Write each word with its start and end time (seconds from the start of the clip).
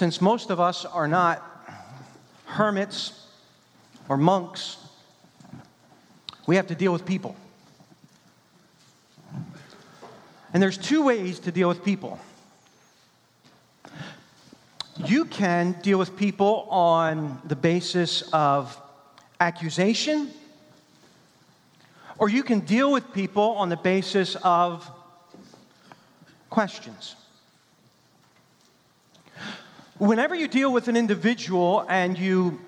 since 0.00 0.22
most 0.22 0.48
of 0.48 0.58
us 0.58 0.86
are 0.86 1.06
not 1.06 1.44
hermits 2.46 3.26
or 4.08 4.16
monks, 4.16 4.78
we 6.46 6.56
have 6.56 6.66
to 6.68 6.74
deal 6.74 6.90
with 6.90 7.04
people. 7.04 7.36
And 10.54 10.62
there's 10.62 10.78
two 10.78 11.04
ways 11.04 11.38
to 11.40 11.52
deal 11.52 11.68
with 11.68 11.84
people. 11.84 12.18
You 15.04 15.26
can 15.26 15.72
deal 15.82 15.98
with 15.98 16.16
people 16.16 16.66
on 16.70 17.38
the 17.44 17.56
basis 17.56 18.22
of 18.32 18.80
accusation, 19.38 20.30
or 22.16 22.30
you 22.30 22.42
can 22.42 22.60
deal 22.60 22.90
with 22.90 23.12
people 23.12 23.50
on 23.50 23.68
the 23.68 23.76
basis 23.76 24.34
of 24.36 24.90
questions. 26.48 27.16
Whenever 30.00 30.34
you 30.34 30.48
deal 30.48 30.72
with 30.72 30.88
an 30.88 30.96
individual 30.96 31.84
and 31.86 32.18
you 32.18 32.58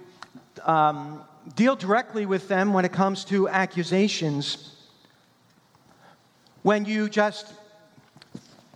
um, 0.67 1.25
deal 1.57 1.75
directly 1.75 2.27
with 2.27 2.47
them 2.47 2.75
when 2.75 2.85
it 2.85 2.93
comes 2.93 3.25
to 3.25 3.49
accusations, 3.49 4.77
when 6.63 6.85
you 6.85 7.09
just 7.09 7.51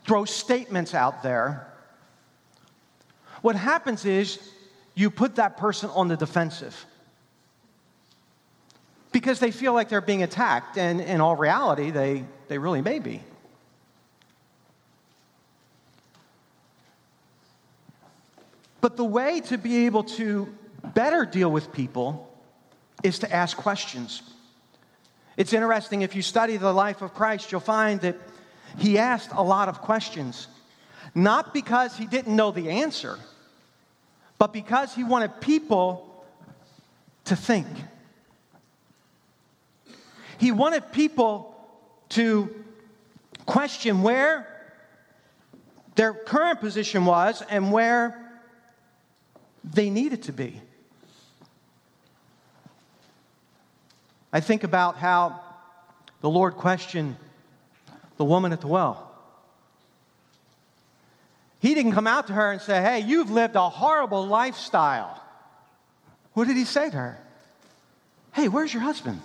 throw 0.06 0.24
statements 0.24 0.94
out 0.94 1.22
there, 1.22 1.70
what 3.42 3.56
happens 3.56 4.06
is 4.06 4.38
you 4.94 5.10
put 5.10 5.34
that 5.34 5.58
person 5.58 5.90
on 5.90 6.08
the 6.08 6.16
defensive 6.16 6.86
because 9.12 9.38
they 9.38 9.50
feel 9.50 9.74
like 9.74 9.90
they're 9.90 10.00
being 10.00 10.22
attacked, 10.22 10.78
and 10.78 11.02
in 11.02 11.20
all 11.20 11.36
reality, 11.36 11.90
they, 11.90 12.24
they 12.48 12.56
really 12.56 12.80
may 12.80 13.00
be. 13.00 13.20
But 18.80 18.96
the 18.96 19.04
way 19.04 19.40
to 19.42 19.58
be 19.58 19.86
able 19.86 20.04
to 20.04 20.48
better 20.94 21.24
deal 21.24 21.50
with 21.50 21.72
people 21.72 22.32
is 23.02 23.18
to 23.20 23.32
ask 23.32 23.56
questions. 23.56 24.22
It's 25.36 25.52
interesting, 25.52 26.02
if 26.02 26.14
you 26.14 26.22
study 26.22 26.56
the 26.56 26.72
life 26.72 27.02
of 27.02 27.12
Christ, 27.12 27.52
you'll 27.52 27.60
find 27.60 28.00
that 28.00 28.16
he 28.78 28.98
asked 28.98 29.30
a 29.32 29.42
lot 29.42 29.68
of 29.68 29.80
questions, 29.80 30.48
not 31.14 31.52
because 31.52 31.96
he 31.96 32.06
didn't 32.06 32.34
know 32.34 32.50
the 32.50 32.70
answer, 32.70 33.18
but 34.38 34.52
because 34.52 34.94
he 34.94 35.04
wanted 35.04 35.40
people 35.40 36.24
to 37.24 37.36
think. 37.36 37.66
He 40.38 40.52
wanted 40.52 40.92
people 40.92 41.54
to 42.10 42.64
question 43.46 44.02
where 44.02 44.46
their 45.94 46.12
current 46.12 46.60
position 46.60 47.06
was 47.06 47.42
and 47.48 47.72
where 47.72 48.25
they 49.66 49.90
needed 49.90 50.22
to 50.24 50.32
be. 50.32 50.60
I 54.32 54.40
think 54.40 54.64
about 54.64 54.96
how 54.96 55.40
the 56.20 56.30
Lord 56.30 56.54
questioned 56.54 57.16
the 58.16 58.24
woman 58.24 58.52
at 58.52 58.60
the 58.60 58.66
well. 58.66 59.02
He 61.58 61.74
didn't 61.74 61.92
come 61.92 62.06
out 62.06 62.28
to 62.28 62.32
her 62.32 62.52
and 62.52 62.60
say, 62.60 62.80
Hey, 62.80 63.00
you've 63.00 63.30
lived 63.30 63.56
a 63.56 63.68
horrible 63.68 64.26
lifestyle. 64.26 65.22
What 66.34 66.46
did 66.46 66.56
he 66.56 66.64
say 66.64 66.90
to 66.90 66.96
her? 66.96 67.18
Hey, 68.32 68.48
where's 68.48 68.72
your 68.72 68.82
husband? 68.82 69.20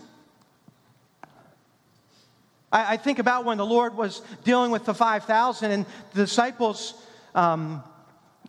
I, 2.72 2.94
I 2.94 2.98
think 2.98 3.20
about 3.20 3.44
when 3.46 3.58
the 3.58 3.66
Lord 3.66 3.96
was 3.96 4.22
dealing 4.44 4.72
with 4.72 4.86
the 4.86 4.94
5,000 4.94 5.72
and 5.72 5.86
the 6.14 6.22
disciples 6.24 6.94
um, 7.36 7.84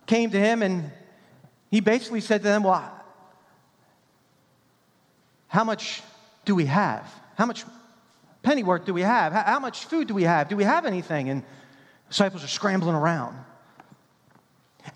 came 0.06 0.31
to 0.31 0.39
him 0.39 0.62
and 0.62 0.91
he 1.73 1.81
basically 1.81 2.20
said 2.20 2.42
to 2.42 2.45
them, 2.45 2.62
Well, 2.62 2.92
how 5.48 5.65
much 5.65 6.03
do 6.45 6.55
we 6.55 6.67
have? 6.67 7.11
How 7.37 7.47
much 7.47 7.65
pennyworth 8.43 8.84
do 8.84 8.93
we 8.93 9.00
have? 9.00 9.33
How, 9.33 9.59
much 9.59 9.87
food 9.87 10.06
do 10.06 10.15
we 10.15 10.25
have? 10.25 10.49
Do 10.49 10.56
we 10.56 10.65
have 10.65 10.84
anything? 10.84 11.31
And 11.31 11.43
disciples 12.09 12.44
are 12.44 12.49
scrambling 12.49 12.94
around. 12.94 13.37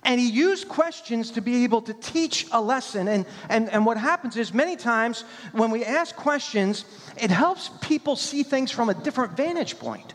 And 0.04 0.20
he 0.20 0.28
used 0.28 0.69
questions 0.69 1.31
to 1.32 1.41
be 1.41 1.64
able 1.64 1.81
to 1.82 1.94
teach 1.94 2.47
a 2.53 2.60
lesson. 2.60 3.08
And, 3.08 3.25
and, 3.48 3.70
and 3.70 3.87
what 3.87 3.97
happens 3.97 4.37
is, 4.37 4.53
many 4.53 4.76
times 4.76 5.25
when 5.53 5.70
we 5.70 5.82
ask 5.82 6.14
questions, 6.14 6.84
it 7.16 7.31
helps 7.31 7.70
people 7.81 8.16
see 8.16 8.43
things 8.43 8.70
from 8.70 8.91
a 8.91 8.94
different 8.94 9.34
vantage 9.37 9.78
point. 9.78 10.12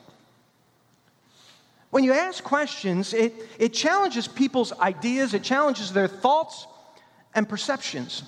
When 1.91 2.05
you 2.05 2.13
ask 2.13 2.43
questions, 2.43 3.13
it, 3.13 3.33
it 3.59 3.73
challenges 3.73 4.27
people's 4.27 4.71
ideas, 4.79 5.33
it 5.33 5.43
challenges 5.43 5.91
their 5.91 6.07
thoughts 6.07 6.65
and 7.35 7.47
perceptions. 7.47 8.23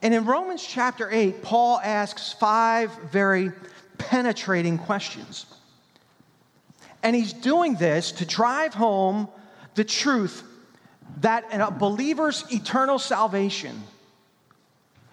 And 0.00 0.14
in 0.14 0.24
Romans 0.24 0.64
chapter 0.66 1.10
8, 1.10 1.42
Paul 1.42 1.80
asks 1.82 2.32
five 2.32 2.94
very 3.10 3.52
penetrating 3.98 4.78
questions. 4.78 5.46
And 7.02 7.14
he's 7.14 7.32
doing 7.32 7.74
this 7.74 8.12
to 8.12 8.24
drive 8.24 8.72
home 8.72 9.28
the 9.74 9.84
truth 9.84 10.42
that 11.20 11.44
a 11.52 11.70
believer's 11.70 12.44
eternal 12.50 12.98
salvation 12.98 13.82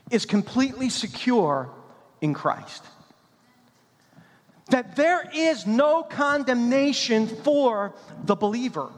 is 0.09 0.25
completely 0.25 0.89
secure 0.89 1.69
in 2.21 2.33
Christ. 2.33 2.83
That 4.69 4.95
there 4.95 5.29
is 5.33 5.67
no 5.67 6.03
condemnation 6.03 7.27
for 7.27 7.93
the 8.23 8.35
believer. 8.35 8.89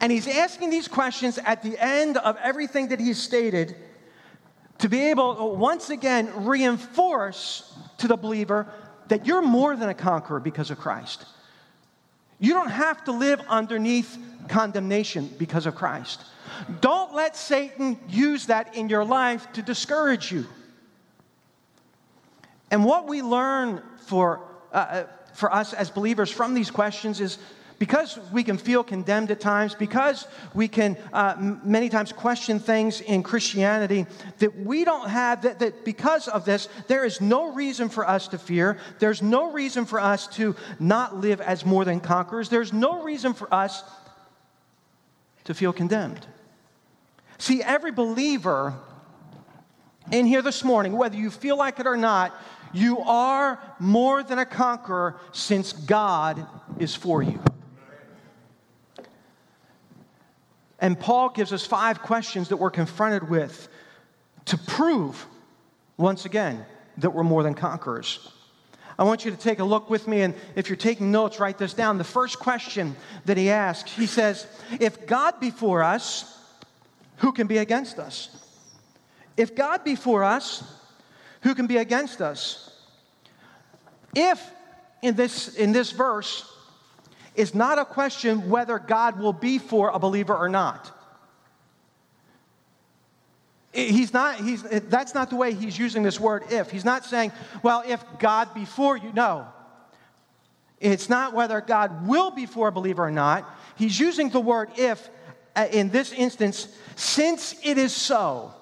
And 0.00 0.10
he's 0.10 0.26
asking 0.26 0.70
these 0.70 0.88
questions 0.88 1.38
at 1.38 1.62
the 1.62 1.78
end 1.78 2.16
of 2.16 2.36
everything 2.42 2.88
that 2.88 3.00
he's 3.00 3.18
stated 3.18 3.76
to 4.78 4.88
be 4.88 5.10
able 5.10 5.36
to 5.36 5.44
once 5.44 5.90
again 5.90 6.44
reinforce 6.44 7.72
to 7.98 8.08
the 8.08 8.16
believer 8.16 8.66
that 9.08 9.26
you're 9.26 9.42
more 9.42 9.76
than 9.76 9.88
a 9.88 9.94
conqueror 9.94 10.40
because 10.40 10.70
of 10.70 10.78
Christ. 10.78 11.26
You 12.38 12.52
don't 12.52 12.70
have 12.70 13.04
to 13.04 13.12
live 13.12 13.40
underneath 13.48 14.18
condemnation 14.48 15.30
because 15.38 15.66
of 15.66 15.74
Christ. 15.74 16.22
Don't 16.80 17.14
let 17.14 17.36
Satan 17.36 17.98
use 18.08 18.46
that 18.46 18.76
in 18.76 18.88
your 18.88 19.04
life 19.04 19.50
to 19.52 19.62
discourage 19.62 20.32
you. 20.32 20.46
And 22.70 22.84
what 22.84 23.06
we 23.06 23.22
learn 23.22 23.82
for, 24.06 24.40
uh, 24.74 24.76
uh 24.76 25.04
for 25.34 25.52
us 25.52 25.72
as 25.72 25.90
believers 25.90 26.30
from 26.30 26.54
these 26.54 26.70
questions 26.70 27.20
is 27.20 27.38
because 27.78 28.18
we 28.32 28.44
can 28.44 28.56
feel 28.56 28.84
condemned 28.84 29.30
at 29.30 29.40
times, 29.40 29.74
because 29.74 30.26
we 30.54 30.68
can 30.68 30.96
uh, 31.12 31.34
many 31.64 31.88
times 31.88 32.12
question 32.12 32.60
things 32.60 33.00
in 33.00 33.22
Christianity, 33.22 34.06
that 34.38 34.56
we 34.56 34.84
don't 34.84 35.08
have, 35.08 35.42
that, 35.42 35.58
that 35.58 35.84
because 35.84 36.28
of 36.28 36.44
this, 36.44 36.68
there 36.86 37.04
is 37.04 37.20
no 37.20 37.52
reason 37.52 37.88
for 37.88 38.08
us 38.08 38.28
to 38.28 38.38
fear. 38.38 38.78
There's 39.00 39.22
no 39.22 39.50
reason 39.50 39.86
for 39.86 40.00
us 40.00 40.28
to 40.28 40.54
not 40.78 41.16
live 41.16 41.40
as 41.40 41.64
more 41.64 41.84
than 41.84 42.00
conquerors. 42.00 42.48
There's 42.48 42.72
no 42.72 43.02
reason 43.02 43.34
for 43.34 43.52
us 43.52 43.82
to 45.44 45.54
feel 45.54 45.72
condemned. 45.72 46.26
See, 47.38 47.62
every 47.62 47.92
believer 47.92 48.74
in 50.12 50.26
here 50.26 50.42
this 50.42 50.62
morning, 50.62 50.92
whether 50.96 51.16
you 51.16 51.30
feel 51.30 51.58
like 51.58 51.80
it 51.80 51.86
or 51.86 51.96
not, 51.96 52.34
you 52.74 52.98
are 53.00 53.62
more 53.78 54.22
than 54.22 54.38
a 54.38 54.44
conqueror 54.44 55.16
since 55.32 55.72
God 55.72 56.46
is 56.78 56.94
for 56.94 57.22
you. 57.22 57.40
And 60.80 60.98
Paul 60.98 61.30
gives 61.30 61.52
us 61.52 61.64
five 61.64 62.02
questions 62.02 62.48
that 62.48 62.58
we're 62.58 62.70
confronted 62.70 63.30
with 63.30 63.68
to 64.46 64.58
prove, 64.58 65.26
once 65.96 66.26
again, 66.26 66.66
that 66.98 67.10
we're 67.10 67.22
more 67.22 67.42
than 67.42 67.54
conquerors. 67.54 68.28
I 68.98 69.04
want 69.04 69.24
you 69.24 69.30
to 69.30 69.36
take 69.36 69.60
a 69.60 69.64
look 69.64 69.88
with 69.88 70.06
me, 70.06 70.22
and 70.22 70.34
if 70.54 70.68
you're 70.68 70.76
taking 70.76 71.10
notes, 71.10 71.40
write 71.40 71.58
this 71.58 71.74
down. 71.74 71.98
The 71.98 72.04
first 72.04 72.38
question 72.38 72.96
that 73.24 73.36
he 73.36 73.50
asks, 73.50 73.92
he 73.92 74.06
says, 74.06 74.46
If 74.78 75.06
God 75.06 75.40
be 75.40 75.50
for 75.50 75.82
us, 75.82 76.38
who 77.16 77.32
can 77.32 77.46
be 77.46 77.58
against 77.58 77.98
us? 77.98 78.28
If 79.36 79.56
God 79.56 79.84
be 79.84 79.96
for 79.96 80.22
us, 80.22 80.62
who 81.44 81.54
can 81.54 81.66
be 81.66 81.76
against 81.76 82.20
us? 82.20 82.70
If 84.14 84.42
in 85.02 85.14
this, 85.14 85.54
in 85.54 85.72
this 85.72 85.92
verse, 85.92 86.50
is 87.36 87.54
not 87.54 87.78
a 87.78 87.84
question 87.84 88.48
whether 88.48 88.78
God 88.78 89.20
will 89.20 89.32
be 89.32 89.58
for 89.58 89.90
a 89.90 89.98
believer 89.98 90.34
or 90.34 90.48
not. 90.48 90.90
He's 93.72 94.12
not, 94.12 94.36
he's, 94.36 94.62
that's 94.62 95.14
not 95.14 95.30
the 95.30 95.36
way 95.36 95.52
he's 95.52 95.78
using 95.78 96.02
this 96.02 96.18
word 96.18 96.44
if. 96.50 96.70
He's 96.70 96.84
not 96.84 97.04
saying, 97.04 97.32
well, 97.62 97.82
if 97.86 98.02
God 98.20 98.54
be 98.54 98.64
for 98.64 98.96
you. 98.96 99.12
No. 99.12 99.46
It's 100.80 101.08
not 101.08 101.34
whether 101.34 101.60
God 101.60 102.06
will 102.06 102.30
be 102.30 102.46
for 102.46 102.68
a 102.68 102.72
believer 102.72 103.04
or 103.04 103.10
not. 103.10 103.48
He's 103.76 103.98
using 103.98 104.30
the 104.30 104.40
word 104.40 104.70
if 104.76 105.10
uh, 105.56 105.66
in 105.70 105.90
this 105.90 106.12
instance, 106.12 106.68
since 106.96 107.54
it 107.62 107.76
is 107.76 107.92
so. 107.92 108.54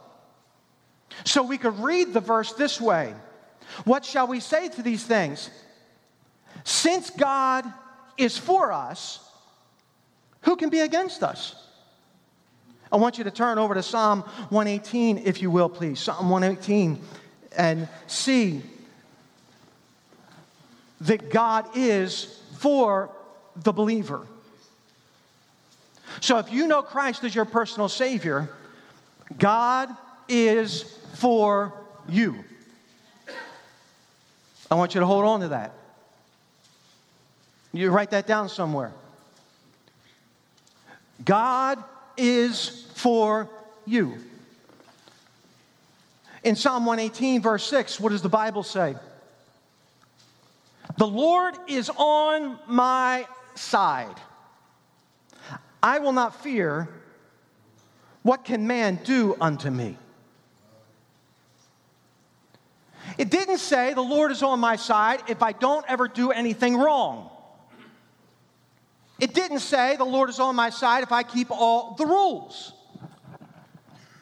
So 1.24 1.42
we 1.42 1.58
could 1.58 1.78
read 1.78 2.12
the 2.12 2.20
verse 2.20 2.52
this 2.52 2.80
way 2.80 3.14
What 3.84 4.04
shall 4.04 4.26
we 4.26 4.40
say 4.40 4.68
to 4.70 4.82
these 4.82 5.04
things? 5.04 5.50
Since 6.64 7.10
God 7.10 7.64
is 8.16 8.38
for 8.38 8.72
us, 8.72 9.20
Who 10.42 10.56
can 10.56 10.70
be 10.70 10.80
against 10.80 11.22
us? 11.22 11.56
I 12.90 12.96
want 12.96 13.16
you 13.16 13.24
to 13.24 13.30
turn 13.30 13.58
over 13.58 13.72
to 13.74 13.82
Psalm 13.82 14.20
118, 14.50 15.18
if 15.18 15.40
you 15.40 15.50
will, 15.50 15.70
please. 15.70 15.98
Psalm 15.98 16.28
118, 16.28 17.00
and 17.56 17.88
see 18.06 18.62
that 21.00 21.30
God 21.30 21.74
is 21.74 22.38
for 22.58 23.10
the 23.56 23.72
believer. 23.72 24.26
So 26.20 26.38
if 26.38 26.52
you 26.52 26.66
know 26.66 26.82
Christ 26.82 27.24
as 27.24 27.34
your 27.34 27.44
personal 27.44 27.88
Savior, 27.88 28.50
God 29.38 29.88
is 30.28 30.98
for 31.22 31.72
you. 32.08 32.44
I 34.68 34.74
want 34.74 34.92
you 34.96 35.00
to 35.00 35.06
hold 35.06 35.24
on 35.24 35.38
to 35.40 35.48
that. 35.48 35.72
You 37.72 37.90
write 37.90 38.10
that 38.10 38.26
down 38.26 38.48
somewhere. 38.48 38.90
God 41.24 41.78
is 42.16 42.88
for 42.94 43.48
you. 43.86 44.16
In 46.42 46.56
Psalm 46.56 46.86
118, 46.86 47.40
verse 47.40 47.62
6, 47.68 48.00
what 48.00 48.10
does 48.10 48.22
the 48.22 48.28
Bible 48.28 48.64
say? 48.64 48.96
The 50.98 51.06
Lord 51.06 51.54
is 51.68 51.88
on 51.88 52.58
my 52.66 53.28
side. 53.54 54.16
I 55.80 56.00
will 56.00 56.12
not 56.12 56.42
fear. 56.42 56.88
What 58.24 58.44
can 58.44 58.66
man 58.66 58.98
do 59.04 59.36
unto 59.40 59.70
me? 59.70 59.96
It 63.22 63.30
didn't 63.30 63.58
say 63.58 63.94
the 63.94 64.02
Lord 64.02 64.32
is 64.32 64.42
on 64.42 64.58
my 64.58 64.74
side 64.74 65.22
if 65.28 65.44
I 65.44 65.52
don't 65.52 65.84
ever 65.88 66.08
do 66.08 66.32
anything 66.32 66.76
wrong. 66.76 67.30
It 69.20 69.32
didn't 69.32 69.60
say 69.60 69.94
the 69.94 70.02
Lord 70.02 70.28
is 70.28 70.40
on 70.40 70.56
my 70.56 70.70
side 70.70 71.04
if 71.04 71.12
I 71.12 71.22
keep 71.22 71.52
all 71.52 71.94
the 71.94 72.04
rules. 72.04 72.72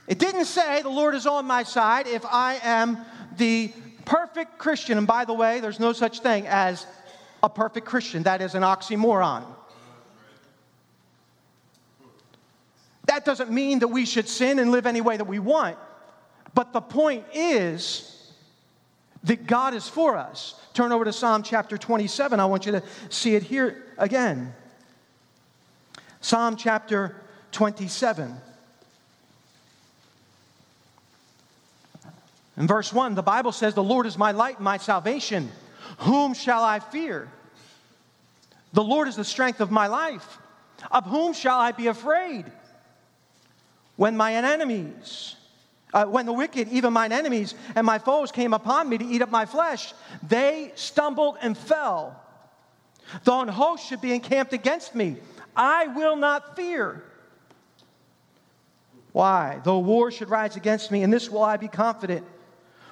It 0.07 0.19
didn't 0.19 0.45
say 0.45 0.83
the 0.83 0.91
Lord 0.91 1.15
is 1.15 1.27
on 1.27 1.47
my 1.47 1.63
side 1.63 2.09
if 2.09 2.27
I 2.27 2.61
am 2.63 2.99
the 3.39 3.73
perfect 4.05 4.59
Christian. 4.59 4.99
And 4.99 5.07
by 5.07 5.25
the 5.25 5.33
way, 5.33 5.61
there's 5.61 5.81
no 5.81 5.95
such 5.95 6.21
thing 6.21 6.47
as 6.47 6.87
a 7.43 7.49
perfect 7.49 7.87
Christian, 7.87 8.25
that 8.25 8.43
is 8.43 8.55
an 8.55 8.63
oxymoron. 8.63 9.47
That 13.07 13.25
doesn't 13.25 13.51
mean 13.51 13.79
that 13.79 13.89
we 13.89 14.05
should 14.05 14.29
sin 14.29 14.59
and 14.59 14.71
live 14.71 14.85
any 14.85 15.01
way 15.01 15.17
that 15.17 15.25
we 15.25 15.39
want. 15.39 15.79
But 16.53 16.75
the 16.75 16.83
point 16.83 17.25
is 17.33 18.19
that 19.25 19.47
God 19.47 19.75
is 19.75 19.89
for 19.89 20.17
us. 20.17 20.55
Turn 20.73 20.93
over 20.93 21.05
to 21.05 21.13
Psalm 21.13 21.43
chapter 21.43 21.77
27. 21.77 22.41
I 22.41 22.47
want 22.47 22.67
you 22.67 22.73
to 22.73 22.83
see 23.09 23.35
it 23.35 23.43
here 23.43 23.85
again. 23.99 24.55
Psalm 26.21 26.57
chapter 26.57 27.17
27. 27.53 28.37
In 32.57 32.67
verse 32.67 32.93
1, 32.93 33.15
the 33.15 33.23
Bible 33.23 33.53
says, 33.53 33.75
The 33.75 33.83
Lord 33.83 34.07
is 34.07 34.19
my 34.19 34.33
light 34.33 34.57
and 34.57 34.65
my 34.65 34.77
salvation. 34.77 35.51
Whom 35.99 36.35
shall 36.35 36.63
I 36.63 36.79
fear? 36.79 37.29
The 38.73 38.85
Lord 38.85 39.09
is 39.09 39.17
the 39.17 39.25
strength 39.25 39.61
of 39.61 39.71
my 39.71 39.87
life. 39.87 40.39
Of 40.91 41.05
whom 41.07 41.33
shall 41.33 41.59
I 41.59 41.73
be 41.73 41.89
afraid? 41.89 42.45
When 43.97 44.17
my 44.17 44.35
enemies, 44.35 45.37
uh, 45.93 46.05
when 46.07 46.27
the 46.27 46.33
wicked, 46.33 46.69
even 46.69 46.93
mine 46.93 47.13
enemies 47.13 47.55
and 47.75 47.87
my 47.87 47.99
foes 47.99 48.31
came 48.31 48.55
upon 48.55 48.89
me 48.89 48.99
to 48.99 49.05
eat 49.05 49.23
up 49.23 49.31
my 49.31 49.47
flesh, 49.47 49.93
they 50.27 50.73
stumbled 50.75 51.37
and 51.43 51.57
fell. 51.57 52.21
Though 53.25 53.41
an 53.41 53.49
host 53.49 53.87
should 53.87 54.01
be 54.01 54.13
encamped 54.13 54.53
against 54.53 54.95
me, 54.95 55.17
I 55.57 55.89
will 55.89 56.17
not 56.17 56.57
fear. 56.57 57.05
Why? 59.13 59.61
Though 59.65 59.81
war 59.81 60.11
should 60.11 60.31
rise 60.31 60.57
against 60.57 60.91
me, 60.91 61.03
in 61.03 61.11
this 61.11 61.29
will 61.29 61.43
I 61.43 61.57
be 61.57 61.69
confident. 61.69 62.25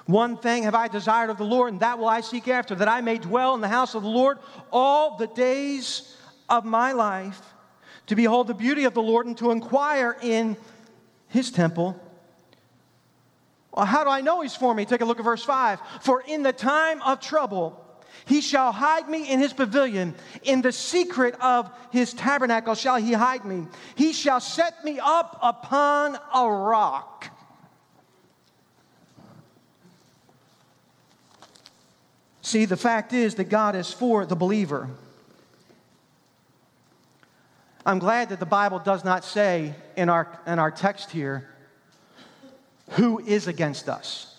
One 0.05 0.37
thing 0.37 0.63
have 0.63 0.75
I 0.75 0.87
desired 0.87 1.29
of 1.29 1.37
the 1.37 1.45
Lord, 1.45 1.71
and 1.71 1.81
that 1.81 1.99
will 1.99 2.07
I 2.07 2.21
seek 2.21 2.47
after, 2.47 2.75
that 2.75 2.87
I 2.87 2.99
may 3.01 3.17
dwell 3.17 3.55
in 3.55 3.61
the 3.61 3.67
house 3.67 3.95
of 3.95 4.03
the 4.03 4.09
Lord 4.09 4.39
all 4.71 5.17
the 5.17 5.27
days 5.27 6.17
of 6.49 6.65
my 6.65 6.91
life, 6.91 7.39
to 8.07 8.15
behold 8.15 8.47
the 8.47 8.55
beauty 8.55 8.85
of 8.85 8.95
the 8.95 9.03
Lord 9.03 9.27
and 9.27 9.37
to 9.37 9.51
inquire 9.51 10.17
in 10.21 10.57
his 11.27 11.51
temple. 11.51 11.95
Well, 13.79 13.85
how 13.85 14.03
do 14.03 14.09
I 14.09 14.19
know 14.19 14.41
he's 14.41 14.57
for 14.57 14.75
me? 14.75 14.83
Take 14.83 14.99
a 14.99 15.05
look 15.05 15.19
at 15.19 15.23
verse 15.23 15.41
5. 15.41 15.79
For 16.01 16.21
in 16.27 16.43
the 16.43 16.51
time 16.51 17.01
of 17.01 17.21
trouble, 17.21 17.81
he 18.25 18.41
shall 18.41 18.73
hide 18.73 19.07
me 19.07 19.31
in 19.31 19.39
his 19.39 19.53
pavilion. 19.53 20.15
In 20.43 20.61
the 20.61 20.73
secret 20.73 21.33
of 21.39 21.71
his 21.89 22.13
tabernacle 22.13 22.75
shall 22.75 22.97
he 22.97 23.13
hide 23.13 23.45
me. 23.45 23.67
He 23.95 24.11
shall 24.11 24.41
set 24.41 24.83
me 24.83 24.99
up 25.01 25.39
upon 25.41 26.17
a 26.35 26.51
rock. 26.51 27.29
See, 32.41 32.65
the 32.65 32.75
fact 32.75 33.13
is 33.13 33.35
that 33.35 33.45
God 33.45 33.77
is 33.77 33.93
for 33.93 34.25
the 34.25 34.35
believer. 34.35 34.89
I'm 37.85 37.99
glad 37.99 38.27
that 38.27 38.41
the 38.41 38.45
Bible 38.45 38.79
does 38.79 39.05
not 39.05 39.23
say 39.23 39.73
in 39.95 40.09
our, 40.09 40.37
in 40.45 40.59
our 40.59 40.69
text 40.69 41.11
here, 41.11 41.47
who 42.89 43.19
is 43.19 43.47
against 43.47 43.89
us. 43.89 44.35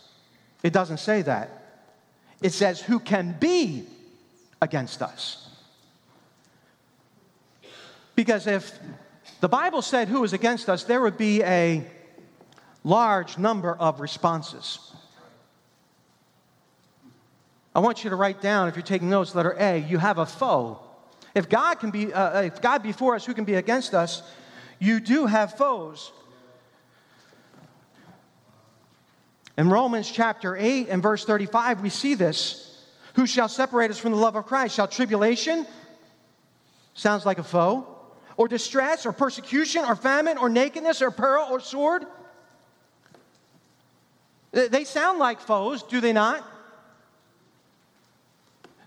It 0.62 0.73
doesn't 0.73 0.99
say 0.99 1.23
that. 1.23 1.61
It 2.43 2.52
says, 2.52 2.81
Who 2.81 2.99
can 2.99 3.37
be 3.38 3.87
against 4.61 5.02
us? 5.02 5.49
Because 8.14 8.47
if 8.47 8.79
the 9.41 9.49
Bible 9.49 9.81
said 9.81 10.08
who 10.08 10.23
is 10.25 10.32
against 10.32 10.69
us, 10.69 10.85
there 10.85 11.00
would 11.00 11.17
be 11.17 11.43
a 11.43 11.87
large 12.85 13.38
number 13.38 13.75
of 13.75 14.00
responses. 14.00 14.79
I 17.75 17.81
want 17.81 18.05
you 18.05 18.11
to 18.11 18.17
write 18.17 18.43
down, 18.43 18.69
if 18.69 18.76
you're 18.76 18.82
taking 18.82 19.08
notes, 19.08 19.35
letter 19.35 19.56
A, 19.58 19.79
you 19.79 19.99
have 19.99 20.19
a 20.19 20.26
foe. 20.26 20.81
If 21.35 21.49
God 21.49 21.76
can 21.76 21.91
be, 21.91 22.12
uh, 22.12 22.43
if 22.43 22.61
God 22.61 22.82
be 22.82 22.93
for 22.93 23.14
us, 23.14 23.25
who 23.25 23.32
can 23.32 23.44
be 23.44 23.55
against 23.55 23.94
us? 23.94 24.23
You 24.79 24.99
do 24.99 25.26
have 25.26 25.56
foes. 25.56 26.12
In 29.61 29.69
Romans 29.69 30.11
chapter 30.11 30.57
8 30.57 30.89
and 30.89 31.03
verse 31.03 31.27
35, 31.27 31.83
we 31.83 31.91
see 31.91 32.15
this. 32.15 32.83
Who 33.12 33.27
shall 33.27 33.47
separate 33.47 33.91
us 33.91 33.99
from 33.99 34.12
the 34.12 34.17
love 34.17 34.35
of 34.35 34.47
Christ? 34.47 34.75
Shall 34.75 34.89
tribulation, 34.89 35.67
sounds 36.95 37.27
like 37.27 37.37
a 37.37 37.43
foe, 37.43 37.87
or 38.39 38.49
distress, 38.49 39.05
or 39.05 39.13
persecution, 39.13 39.84
or 39.84 39.96
famine, 39.96 40.39
or 40.39 40.49
nakedness, 40.49 41.03
or 41.03 41.11
peril, 41.11 41.46
or 41.51 41.61
sword? 41.61 42.06
They 44.53 44.84
sound 44.84 45.19
like 45.19 45.41
foes, 45.41 45.82
do 45.82 46.01
they 46.01 46.15
not? 46.15 46.43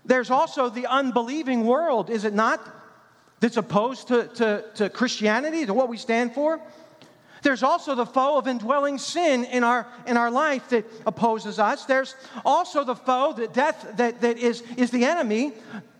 There's 0.04 0.32
also 0.32 0.70
the 0.70 0.88
unbelieving 0.88 1.66
world, 1.66 2.10
is 2.10 2.24
it 2.24 2.34
not? 2.34 2.60
That's 3.38 3.58
opposed 3.58 4.08
to, 4.08 4.26
to, 4.26 4.64
to 4.74 4.90
Christianity, 4.90 5.66
to 5.66 5.72
what 5.72 5.88
we 5.88 5.98
stand 5.98 6.34
for. 6.34 6.60
There's 7.44 7.62
also 7.62 7.94
the 7.94 8.06
foe 8.06 8.38
of 8.38 8.48
indwelling 8.48 8.96
sin 8.96 9.44
in 9.44 9.64
our, 9.64 9.86
in 10.06 10.16
our 10.16 10.30
life 10.30 10.70
that 10.70 10.86
opposes 11.06 11.58
us. 11.58 11.84
There's 11.84 12.16
also 12.42 12.84
the 12.84 12.96
foe, 12.96 13.34
the 13.34 13.48
death 13.48 13.86
that, 13.98 14.22
that 14.22 14.38
is, 14.38 14.62
is 14.78 14.90
the 14.90 15.04
enemy, 15.04 15.52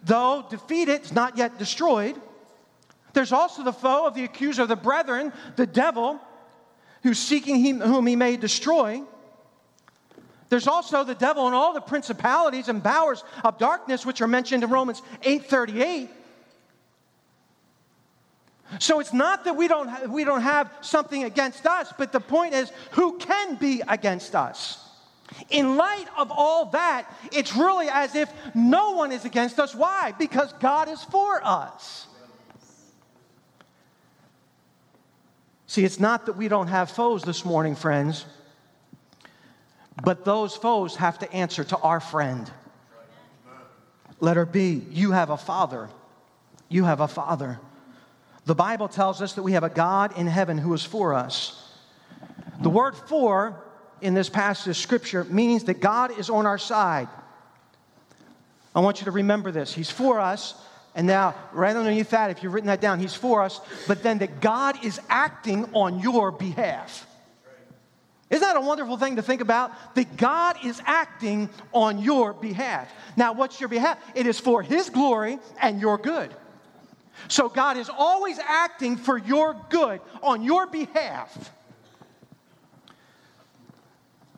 though 0.03 0.47
defeated, 0.49 0.95
it's 0.95 1.13
not 1.13 1.37
yet 1.37 1.59
destroyed. 1.59 2.19
There's 3.13 3.31
also 3.31 3.63
the 3.63 3.75
foe 3.75 4.07
of 4.07 4.15
the 4.15 4.25
accuser 4.25 4.63
of 4.63 4.69
the 4.69 4.77
brethren, 4.77 5.35
the 5.57 5.67
devil, 5.67 6.19
who's 7.03 7.19
seeking 7.19 7.63
him, 7.63 7.79
whom 7.79 8.07
he 8.07 8.17
may 8.17 8.39
destroy. 8.39 9.03
There's 10.49 10.67
also 10.67 11.05
the 11.05 11.15
devil 11.15 11.45
and 11.45 11.55
all 11.55 11.75
the 11.75 11.83
principalities 11.83 12.71
and 12.71 12.83
powers 12.83 13.23
of 13.45 13.59
darkness, 13.59 14.07
which 14.07 14.23
are 14.23 14.27
mentioned 14.27 14.65
in 14.65 14.71
Romans 14.71 15.03
8:38. 15.23 16.09
So 18.79 19.01
it's 19.01 19.13
not 19.13 19.45
that 19.45 19.57
we 19.57 19.69
don't, 19.69 19.89
ha- 19.89 20.07
we 20.09 20.25
don't 20.25 20.43
have 20.43 20.73
something 20.81 21.25
against 21.25 21.67
us, 21.67 21.93
but 21.97 22.13
the 22.13 22.21
point 22.21 22.55
is 22.55 22.73
who 22.93 23.19
can 23.19 23.57
be 23.57 23.83
against 23.87 24.35
us? 24.35 24.81
In 25.51 25.77
light 25.77 26.07
of 26.17 26.31
all 26.31 26.67
that, 26.67 27.13
it's 27.33 27.57
really 27.57 27.89
as 27.89 28.15
if 28.15 28.33
no 28.55 28.93
one 28.93 29.13
is 29.13 29.25
against 29.25 29.59
us. 29.59 29.75
Why? 29.75 30.13
Because 30.19 30.53
God 30.55 30.89
is 30.89 31.03
for 31.05 31.41
us. 31.45 32.07
See, 35.67 35.85
it's 35.85 35.99
not 35.99 36.27
that 36.27 36.37
we 36.37 36.49
don't 36.49 36.69
have 36.69 36.91
foes 36.91 37.23
this 37.23 37.45
morning, 37.45 37.75
friends, 37.75 38.25
but 40.05 40.25
those 40.25 40.55
foes 40.55 40.97
have 40.97 41.19
to 41.21 41.33
answer 41.33 41.65
to 41.65 41.79
our 41.79 42.01
friend. 42.01 42.51
Letter 44.21 44.47
B, 44.47 44.83
you 44.91 45.11
have 45.13 45.31
a 45.31 45.37
father. 45.37 45.89
You 46.69 46.85
have 46.85 47.01
a 47.01 47.09
father. 47.09 47.59
The 48.47 48.55
Bible 48.55 48.89
tells 48.89 49.23
us 49.23 49.35
that 49.35 49.43
we 49.43 49.53
have 49.53 49.65
a 49.65 49.71
God 49.71 50.19
in 50.19 50.27
heaven 50.27 50.59
who 50.59 50.75
is 50.75 50.85
for 50.85 51.15
us. 51.15 51.61
The 52.61 52.71
word 52.71 52.95
for 52.95 53.63
in 54.01 54.15
this 54.15 54.29
passage 54.29 54.69
of 54.69 54.77
scripture 54.77 55.25
means 55.25 55.65
that 55.65 55.81
God 55.81 56.19
is 56.19 56.29
on 56.31 56.47
our 56.47 56.59
side. 56.59 57.09
I 58.75 58.81
want 58.81 59.01
you 59.01 59.07
to 59.07 59.11
remember 59.13 59.51
this. 59.51 59.73
He's 59.73 59.91
for 59.91 60.21
us 60.21 60.55
And 60.95 61.07
now, 61.07 61.35
right 61.53 61.75
underneath 61.75 62.11
that, 62.11 62.31
if 62.31 62.43
you've 62.43 62.55
written 62.55 62.69
that 62.69 62.81
down, 62.81 63.01
He's 63.01 63.15
for 63.15 63.43
us, 63.43 63.61
but 63.89 64.03
then 64.03 64.19
that 64.19 64.41
God 64.41 64.85
is 64.85 65.01
acting 65.09 65.69
on 65.75 65.99
your 65.99 66.31
behalf. 66.31 67.07
Isn't 68.31 68.47
that 68.47 68.57
a 68.57 68.61
wonderful 68.61 68.97
thing 68.97 69.17
to 69.17 69.23
think 69.23 69.41
about? 69.41 69.73
That 69.97 70.17
God 70.17 70.57
is 70.65 70.81
acting 70.87 71.51
on 71.73 71.99
your 71.99 72.33
behalf. 72.33 72.91
Now, 73.17 73.33
what's 73.33 73.61
your 73.61 73.69
behalf? 73.69 73.99
It 74.15 74.27
is 74.27 74.41
for 74.41 74.63
His 74.63 74.89
glory 74.89 75.39
and 75.61 75.81
your 75.81 75.99
good. 75.99 76.33
So, 77.29 77.49
God 77.49 77.77
is 77.77 77.89
always 77.89 78.39
acting 78.39 78.97
for 78.97 79.19
your 79.19 79.57
good 79.71 80.01
on 80.23 80.43
your 80.43 80.67
behalf. 80.67 81.53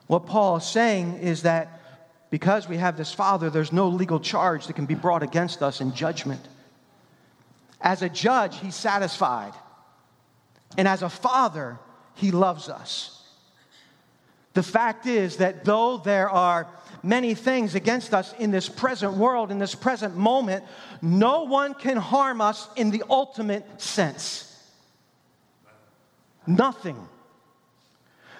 What 0.06 0.26
Paul 0.26 0.56
is 0.56 0.64
saying 0.64 1.18
is 1.18 1.42
that 1.42 1.80
because 2.30 2.68
we 2.68 2.76
have 2.76 2.96
this 2.96 3.12
Father, 3.12 3.50
there's 3.50 3.72
no 3.72 3.88
legal 3.88 4.20
charge 4.20 4.66
that 4.66 4.74
can 4.74 4.86
be 4.86 4.94
brought 4.94 5.22
against 5.22 5.62
us 5.62 5.80
in 5.80 5.94
judgment. 5.94 6.40
As 7.80 8.02
a 8.02 8.08
judge, 8.08 8.58
He's 8.58 8.74
satisfied. 8.74 9.52
And 10.76 10.86
as 10.86 11.02
a 11.02 11.08
Father, 11.08 11.78
He 12.14 12.30
loves 12.30 12.68
us. 12.68 13.15
The 14.56 14.62
fact 14.62 15.04
is 15.04 15.36
that 15.36 15.66
though 15.66 15.98
there 15.98 16.30
are 16.30 16.66
many 17.02 17.34
things 17.34 17.74
against 17.74 18.14
us 18.14 18.32
in 18.38 18.50
this 18.50 18.70
present 18.70 19.12
world, 19.12 19.50
in 19.50 19.58
this 19.58 19.74
present 19.74 20.16
moment, 20.16 20.64
no 21.02 21.42
one 21.42 21.74
can 21.74 21.98
harm 21.98 22.40
us 22.40 22.66
in 22.74 22.90
the 22.90 23.04
ultimate 23.10 23.66
sense. 23.78 24.58
Nothing. 26.46 26.96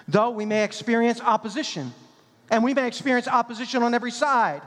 Though 0.07 0.31
we 0.31 0.43
may 0.43 0.63
experience 0.63 1.21
opposition, 1.21 1.93
and 2.49 2.63
we 2.63 2.73
may 2.73 2.87
experience 2.87 3.27
opposition 3.27 3.83
on 3.83 3.93
every 3.93 4.09
side, 4.09 4.63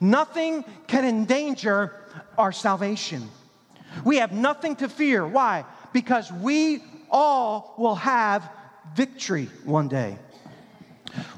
nothing 0.00 0.64
can 0.88 1.04
endanger 1.04 1.94
our 2.36 2.50
salvation. 2.50 3.28
We 4.04 4.16
have 4.16 4.32
nothing 4.32 4.74
to 4.76 4.88
fear. 4.88 5.24
Why? 5.24 5.64
Because 5.92 6.32
we 6.32 6.82
all 7.12 7.76
will 7.78 7.94
have 7.94 8.50
victory 8.96 9.48
one 9.64 9.86
day. 9.86 10.18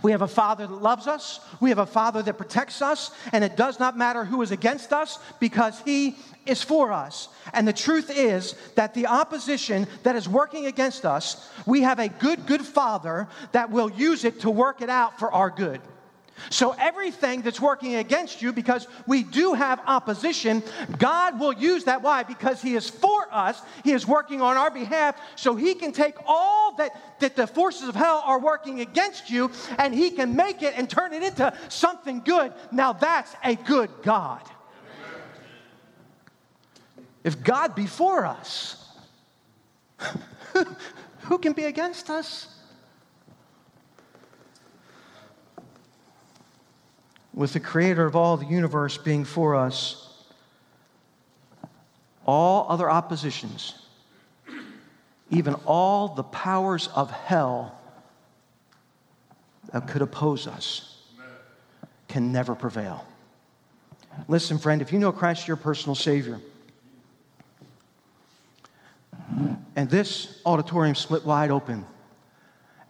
We 0.02 0.10
have 0.12 0.22
a 0.22 0.28
Father 0.28 0.66
that 0.66 0.82
loves 0.82 1.06
us. 1.06 1.40
We 1.60 1.70
have 1.70 1.78
a 1.78 1.86
Father 1.86 2.22
that 2.22 2.38
protects 2.38 2.82
us. 2.82 3.10
And 3.32 3.44
it 3.44 3.56
does 3.56 3.78
not 3.78 3.96
matter 3.96 4.24
who 4.24 4.42
is 4.42 4.50
against 4.50 4.92
us 4.92 5.18
because 5.40 5.80
He 5.84 6.16
is 6.44 6.62
for 6.62 6.92
us. 6.92 7.28
And 7.52 7.66
the 7.66 7.72
truth 7.72 8.10
is 8.10 8.54
that 8.74 8.94
the 8.94 9.06
opposition 9.06 9.86
that 10.02 10.16
is 10.16 10.28
working 10.28 10.66
against 10.66 11.04
us, 11.04 11.48
we 11.66 11.82
have 11.82 11.98
a 11.98 12.08
good, 12.08 12.46
good 12.46 12.62
Father 12.62 13.28
that 13.52 13.70
will 13.70 13.90
use 13.90 14.24
it 14.24 14.40
to 14.40 14.50
work 14.50 14.82
it 14.82 14.90
out 14.90 15.18
for 15.18 15.32
our 15.32 15.50
good. 15.50 15.80
So, 16.50 16.74
everything 16.78 17.42
that's 17.42 17.60
working 17.60 17.96
against 17.96 18.42
you, 18.42 18.52
because 18.52 18.86
we 19.06 19.22
do 19.22 19.54
have 19.54 19.80
opposition, 19.86 20.62
God 20.98 21.38
will 21.38 21.52
use 21.52 21.84
that. 21.84 22.02
Why? 22.02 22.22
Because 22.22 22.60
He 22.60 22.74
is 22.74 22.90
for 22.90 23.26
us, 23.30 23.60
He 23.84 23.92
is 23.92 24.06
working 24.06 24.40
on 24.40 24.56
our 24.56 24.70
behalf, 24.70 25.16
so 25.36 25.54
He 25.54 25.74
can 25.74 25.92
take 25.92 26.14
all 26.26 26.74
that, 26.76 27.20
that 27.20 27.36
the 27.36 27.46
forces 27.46 27.88
of 27.88 27.94
hell 27.94 28.22
are 28.24 28.40
working 28.40 28.80
against 28.80 29.30
you 29.30 29.50
and 29.78 29.94
He 29.94 30.10
can 30.10 30.34
make 30.36 30.62
it 30.62 30.74
and 30.76 30.88
turn 30.88 31.12
it 31.12 31.22
into 31.22 31.52
something 31.68 32.20
good. 32.20 32.52
Now, 32.70 32.92
that's 32.92 33.34
a 33.44 33.54
good 33.54 33.90
God. 34.02 34.42
If 37.24 37.42
God 37.42 37.74
be 37.74 37.86
for 37.86 38.26
us, 38.26 38.84
who 41.20 41.38
can 41.38 41.52
be 41.52 41.64
against 41.64 42.10
us? 42.10 42.51
With 47.34 47.52
the 47.52 47.60
creator 47.60 48.04
of 48.04 48.14
all 48.14 48.36
the 48.36 48.46
universe 48.46 48.98
being 48.98 49.24
for 49.24 49.54
us, 49.54 50.08
all 52.26 52.66
other 52.68 52.90
oppositions, 52.90 53.74
even 55.30 55.54
all 55.66 56.08
the 56.08 56.22
powers 56.22 56.88
of 56.94 57.10
hell 57.10 57.78
that 59.72 59.88
could 59.88 60.02
oppose 60.02 60.46
us, 60.46 60.98
can 62.08 62.32
never 62.32 62.54
prevail. 62.54 63.06
Listen, 64.28 64.58
friend, 64.58 64.82
if 64.82 64.92
you 64.92 64.98
know 64.98 65.10
Christ 65.10 65.48
your 65.48 65.56
personal 65.56 65.94
Savior, 65.94 66.38
and 69.74 69.88
this 69.88 70.40
auditorium 70.44 70.94
split 70.94 71.24
wide 71.24 71.50
open, 71.50 71.86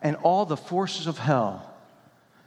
and 0.02 0.16
all 0.16 0.44
the 0.44 0.56
forces 0.56 1.06
of 1.06 1.16
hell 1.16 1.71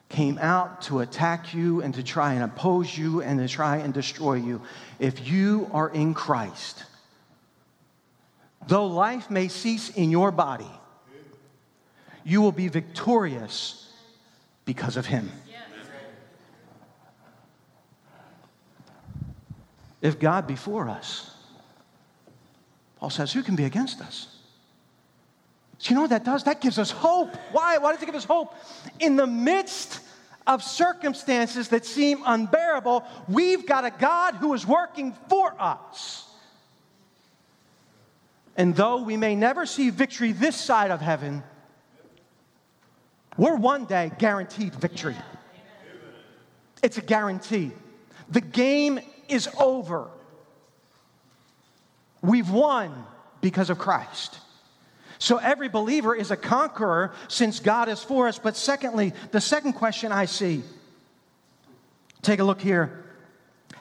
came 0.09 0.38
out 0.38 0.83
to 0.83 1.00
attack 1.00 1.53
you 1.53 1.81
and 1.81 1.93
to 1.95 2.03
try 2.03 2.33
and 2.33 2.43
oppose 2.43 2.97
you 2.97 3.21
and 3.21 3.39
to 3.39 3.47
try 3.47 3.77
and 3.77 3.93
destroy 3.93 4.35
you. 4.35 4.62
If 5.00 5.27
you 5.27 5.69
are 5.74 5.89
in 5.89 6.13
Christ, 6.13 6.83
though 8.67 8.88
life 8.88 9.29
may 9.29 9.47
cease 9.47 9.89
in 9.89 10.12
your 10.12 10.31
body, 10.31 10.69
you 12.24 12.41
will 12.41 12.51
be 12.51 12.67
victorious 12.67 13.91
because 14.65 14.97
of 14.97 15.05
Him. 15.05 15.31
If 20.01 20.19
God 20.19 20.45
be 20.45 20.55
for 20.55 20.88
us, 20.88 21.31
Paul 22.97 23.09
says, 23.09 23.33
who 23.33 23.41
can 23.41 23.55
be 23.55 23.65
against 23.65 24.01
us? 24.01 24.35
So 25.77 25.89
you 25.89 25.96
know 25.96 26.01
what 26.01 26.12
that 26.12 26.24
does? 26.24 26.44
That 26.44 26.62
gives 26.62 26.79
us 26.79 26.91
hope. 26.91 27.36
Why? 27.51 27.77
Why 27.77 27.94
does 27.94 28.01
it 28.01 28.05
give 28.05 28.15
us 28.15 28.25
hope? 28.25 28.53
In 29.00 29.15
the 29.15 29.27
midst 29.27 30.00
of 30.48 30.63
circumstances 30.63 31.70
that 31.70 31.86
seem 31.86 32.22
unbearable, 32.25 33.03
we've 33.27 33.65
got 33.65 33.84
a 33.84 33.91
God 33.91 34.36
who 34.36 34.53
is 34.53 34.65
working 34.65 35.13
for 35.27 35.53
us. 35.60 36.27
And 38.55 38.75
though 38.75 39.01
we 39.01 39.17
may 39.17 39.36
never 39.36 39.65
see 39.65 39.89
victory 39.89 40.32
this 40.32 40.55
side 40.55 40.91
of 40.91 41.01
heaven, 41.01 41.44
we're 43.38 43.55
one 43.55 43.86
day 43.86 44.12
guaranteed 44.17 44.74
victory. 44.75 45.17
It's 46.82 46.98
a 46.98 47.01
guarantee. 47.01 47.72
The 48.29 48.41
game 48.41 49.00
is 49.27 49.50
over. 49.60 50.08
We've 52.22 52.50
won 52.50 53.05
because 53.41 53.70
of 53.70 53.77
Christ. 53.77 54.39
So 55.19 55.38
every 55.38 55.69
believer 55.69 56.15
is 56.15 56.31
a 56.31 56.38
conqueror 56.38 57.13
since 57.27 57.60
God 57.60 57.89
is 57.89 58.01
for 58.01 58.27
us. 58.27 58.39
But 58.39 58.55
secondly, 58.55 59.13
the 59.31 59.41
second 59.41 59.74
question 59.74 60.12
I 60.12 60.25
see 60.25 60.63
take 62.22 62.39
a 62.39 62.43
look 62.43 62.62
here. 62.62 63.05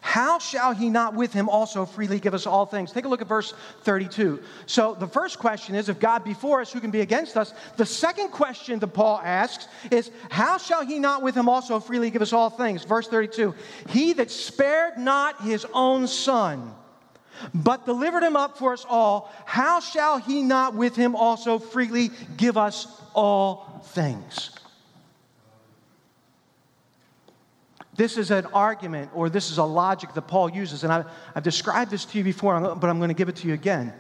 How 0.05 0.39
shall 0.39 0.75
he 0.75 0.91
not 0.91 1.15
with 1.15 1.33
him 1.33 1.49
also 1.49 1.87
freely 1.87 2.21
give 2.21 2.35
us 2.35 2.47
all 2.47 2.67
things? 2.67 2.93
Take 2.93 3.07
a 3.07 3.09
look 3.09 3.23
at 3.23 3.27
verse 3.27 3.55
32. 3.85 4.39
So 4.67 4.95
the 4.95 5.07
first 5.07 5.39
question 5.39 5.75
is 5.75 5.89
if 5.89 5.99
God 5.99 6.23
be 6.23 6.35
for 6.35 6.61
us, 6.61 6.71
who 6.71 6.79
can 6.79 6.91
be 6.91 7.01
against 7.01 7.39
us? 7.39 7.55
The 7.79 7.87
second 7.87 8.29
question 8.29 8.79
that 8.81 8.89
Paul 8.89 9.19
asks 9.25 9.67
is 9.91 10.11
how 10.29 10.59
shall 10.59 10.85
he 10.85 10.99
not 10.99 11.23
with 11.23 11.35
him 11.35 11.49
also 11.49 11.81
freely 11.81 12.11
give 12.11 12.21
us 12.21 12.35
all 12.35 12.51
things? 12.51 12.85
Verse 12.85 13.09
32 13.09 13.55
He 13.89 14.13
that 14.13 14.31
spared 14.31 14.99
not 14.99 15.41
his 15.41 15.67
own 15.73 16.07
son 16.07 16.75
but 17.53 17.87
delivered 17.87 18.23
him 18.23 18.37
up 18.37 18.59
for 18.59 18.73
us 18.73 18.85
all, 18.89 19.33
how 19.45 19.81
shall 19.81 20.19
he 20.19 20.43
not 20.43 20.75
with 20.75 20.97
him 20.97 21.17
also 21.17 21.59
freely 21.59 22.11
give 22.37 22.57
us 22.57 22.87
all 23.15 23.83
things? 23.87 24.51
This 27.97 28.19
is 28.19 28.31
an 28.31 28.47
argument 28.47 29.11
or 29.15 29.31
this 29.31 29.51
is 29.51 29.59
a 29.59 29.65
logic 29.65 30.15
that 30.15 30.23
Paul 30.23 30.51
uses, 30.51 30.83
and 30.83 30.93
I've, 30.93 31.07
I've 31.35 31.45
described 31.45 31.91
this 31.91 32.05
to 32.07 32.19
you 32.19 32.25
before, 32.25 32.61
but 32.75 32.91
I'm 32.91 32.99
going 32.99 33.09
to 33.09 33.15
give 33.15 33.29
it 33.29 33.37
to 33.37 33.49
you 33.49 33.55
again. 33.55 33.93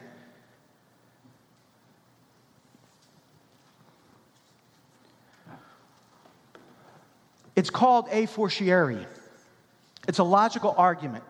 It's 7.57 7.71
called 7.71 8.09
a 8.11 8.27
fortiori. 8.27 9.07
It's 10.09 10.19
a 10.19 10.25
logical 10.25 10.75
argument. 10.77 11.25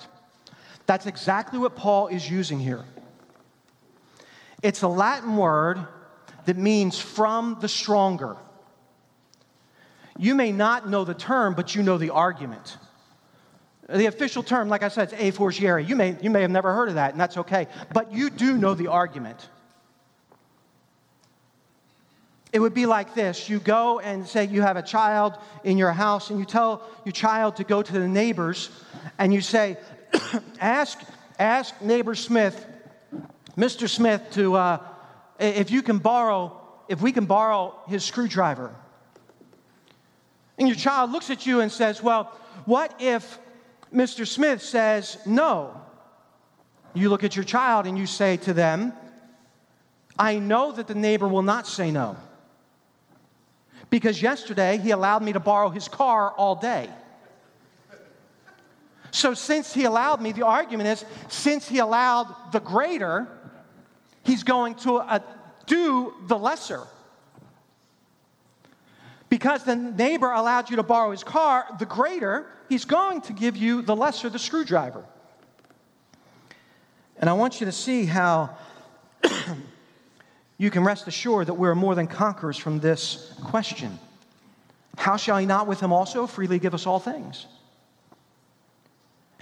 That's 0.87 1.07
exactly 1.07 1.59
what 1.59 1.77
Paul 1.77 2.09
is 2.09 2.29
using 2.29 2.61
here. 2.61 2.85
It's 4.63 4.83
a 4.83 4.89
Latin 4.89 5.37
word 5.37 5.87
that 6.47 6.57
means 6.57 6.99
from 6.99 7.59
the 7.61 7.69
stronger. 7.69 8.37
You 10.19 10.35
may 10.35 10.53
not 10.53 10.89
know 10.89 11.05
the 11.05 11.15
term, 11.15 11.55
but 11.55 11.75
you 11.75 11.83
know 11.83 11.99
the 11.99 12.11
argument. 12.11 12.77
The 13.89 14.07
official 14.07 14.43
term, 14.43 14.69
like 14.69 14.83
I 14.83 14.89
said, 14.89 15.13
it's 15.13 15.23
a 15.23 15.31
fortiori. 15.31 15.85
You 15.85 15.97
may, 15.97 16.17
you 16.23 16.31
may 16.31 16.43
have 16.43 16.51
never 16.51 16.73
heard 16.73 16.89
of 16.89 16.95
that, 16.95 17.13
and 17.13 17.21
that's 17.21 17.37
okay. 17.37 17.67
But 17.93 18.13
you 18.13 18.31
do 18.31 18.57
know 18.57 18.75
the 18.75 18.87
argument. 18.87 19.49
It 22.53 22.61
would 22.61 22.73
be 22.73 22.87
like 22.87 23.15
this 23.15 23.49
you 23.49 23.59
go 23.59 23.99
and 23.99 24.27
say 24.27 24.45
you 24.45 24.63
have 24.63 24.77
a 24.77 24.83
child 24.83 25.37
in 25.65 25.77
your 25.77 25.93
house, 25.93 26.31
and 26.31 26.39
you 26.39 26.47
tell 26.47 26.89
your 27.05 27.13
child 27.13 27.57
to 27.57 27.65
go 27.65 27.83
to 27.83 27.93
the 27.93 28.09
neighbors, 28.09 28.71
and 29.19 29.35
you 29.35 29.41
say, 29.41 29.77
ask, 30.61 31.01
ask 31.39 31.81
neighbor 31.81 32.15
Smith, 32.15 32.67
Mr. 33.57 33.89
Smith, 33.89 34.23
to 34.33 34.55
uh, 34.55 34.79
if 35.39 35.71
you 35.71 35.83
can 35.83 35.99
borrow, 35.99 36.61
if 36.89 37.01
we 37.01 37.13
can 37.13 37.25
borrow 37.25 37.75
his 37.87 38.05
screwdriver. 38.05 38.75
And 40.59 40.69
your 40.69 40.77
child 40.77 41.11
looks 41.11 41.31
at 41.31 41.47
you 41.47 41.61
and 41.61 41.71
says, 41.71 42.03
Well, 42.03 42.25
what 42.65 42.95
if 43.01 43.39
Mr. 43.93 44.27
Smith 44.27 44.63
says 44.63 45.19
no? 45.27 45.81
you 46.95 47.09
look 47.09 47.25
at 47.25 47.37
your 47.37 47.45
child 47.45 47.87
and 47.87 47.99
you 47.99 48.07
say 48.07 48.37
to 48.39 48.55
them, 48.55 48.93
I 50.17 50.39
know 50.39 50.73
that 50.73 50.87
the 50.87 50.95
neighbor 50.95 51.27
will 51.27 51.43
not 51.43 51.67
say 51.67 51.91
no. 51.91 52.17
Because 53.91 54.23
yesterday 54.23 54.79
he 54.79 54.93
allowed 54.93 55.23
me 55.23 55.33
to 55.33 55.41
borrow 55.41 55.69
his 55.69 55.89
car 55.89 56.31
all 56.31 56.55
day. 56.55 56.89
So, 59.15 59.33
since 59.33 59.73
he 59.73 59.85
allowed 59.85 60.21
me, 60.21 60.33
the 60.33 60.45
argument 60.45 60.89
is 60.89 61.05
since 61.29 61.69
he 61.69 61.79
allowed 61.79 62.35
the 62.51 62.59
greater, 62.59 63.29
he's 64.25 64.43
going 64.43 64.75
to 64.87 64.97
uh, 64.97 65.21
do 65.67 66.13
the 66.27 66.37
lesser. 66.37 66.81
Because 69.29 69.63
the 69.63 69.77
neighbor 69.77 70.33
allowed 70.33 70.69
you 70.69 70.75
to 70.77 70.83
borrow 70.83 71.13
his 71.13 71.23
car, 71.23 71.65
the 71.79 71.87
greater, 71.87 72.47
he's 72.69 72.85
going 72.85 73.21
to 73.21 73.33
give 73.33 73.57
you 73.57 73.83
the 73.83 73.95
lesser, 73.95 74.29
the 74.29 74.39
screwdriver. 74.41 75.05
And 77.17 77.31
I 77.31 77.35
want 77.35 77.61
you 77.61 77.67
to 77.67 77.73
see 77.73 78.07
how 78.07 78.57
you 80.59 80.73
can 80.73 80.83
rest 80.83 81.07
assured 81.07 81.47
that 81.47 81.55
we're 81.55 81.77
more 81.77 81.95
than 81.95 82.09
conquerors 82.09 82.59
from 82.59 82.81
this 82.81 83.33
question 83.45 83.97
How 84.99 85.17
shall 85.17 85.39
he 85.39 85.47
not 85.47 85.69
with 85.69 85.79
him 85.79 85.93
also 85.93 86.27
freely 86.27 86.59
give 86.59 86.75
us 86.75 86.85
all 86.85 86.99
things? 86.99 87.47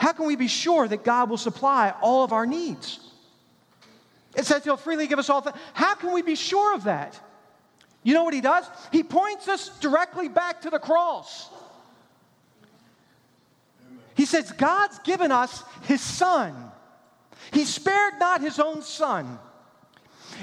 How 0.02 0.12
can 0.12 0.26
we 0.26 0.35
be 0.35 0.49
sure 0.49 0.88
that 0.88 1.04
God 1.04 1.30
will 1.30 1.37
supply 1.37 1.94
all 2.02 2.25
of 2.25 2.32
our 2.32 2.44
needs? 2.44 2.99
It 4.37 4.44
says 4.47 4.64
he'll 4.64 4.76
freely 4.76 5.06
give 5.06 5.21
us 5.21 5.30
all 5.30 5.40
things. 5.40 5.56
How 5.75 5.94
can 5.94 6.12
we 6.12 6.23
be 6.23 6.35
sure 6.35 6.75
of 6.75 6.82
that? 6.85 7.21
You 8.02 8.12
know 8.12 8.25
what 8.25 8.35
he 8.35 8.40
does? 8.40 8.64
He 8.90 9.04
points 9.04 9.47
us 9.47 9.68
directly 9.78 10.28
back 10.28 10.62
to 10.62 10.71
the 10.71 10.80
cross. 10.80 11.49
He 14.16 14.25
says, 14.25 14.50
God's 14.50 14.99
given 14.99 15.30
us 15.30 15.62
his 15.82 16.00
son. 16.00 16.52
He 17.52 17.64
spared 17.64 18.14
not 18.18 18.40
his 18.40 18.59
own 18.59 18.82
son. 18.82 19.38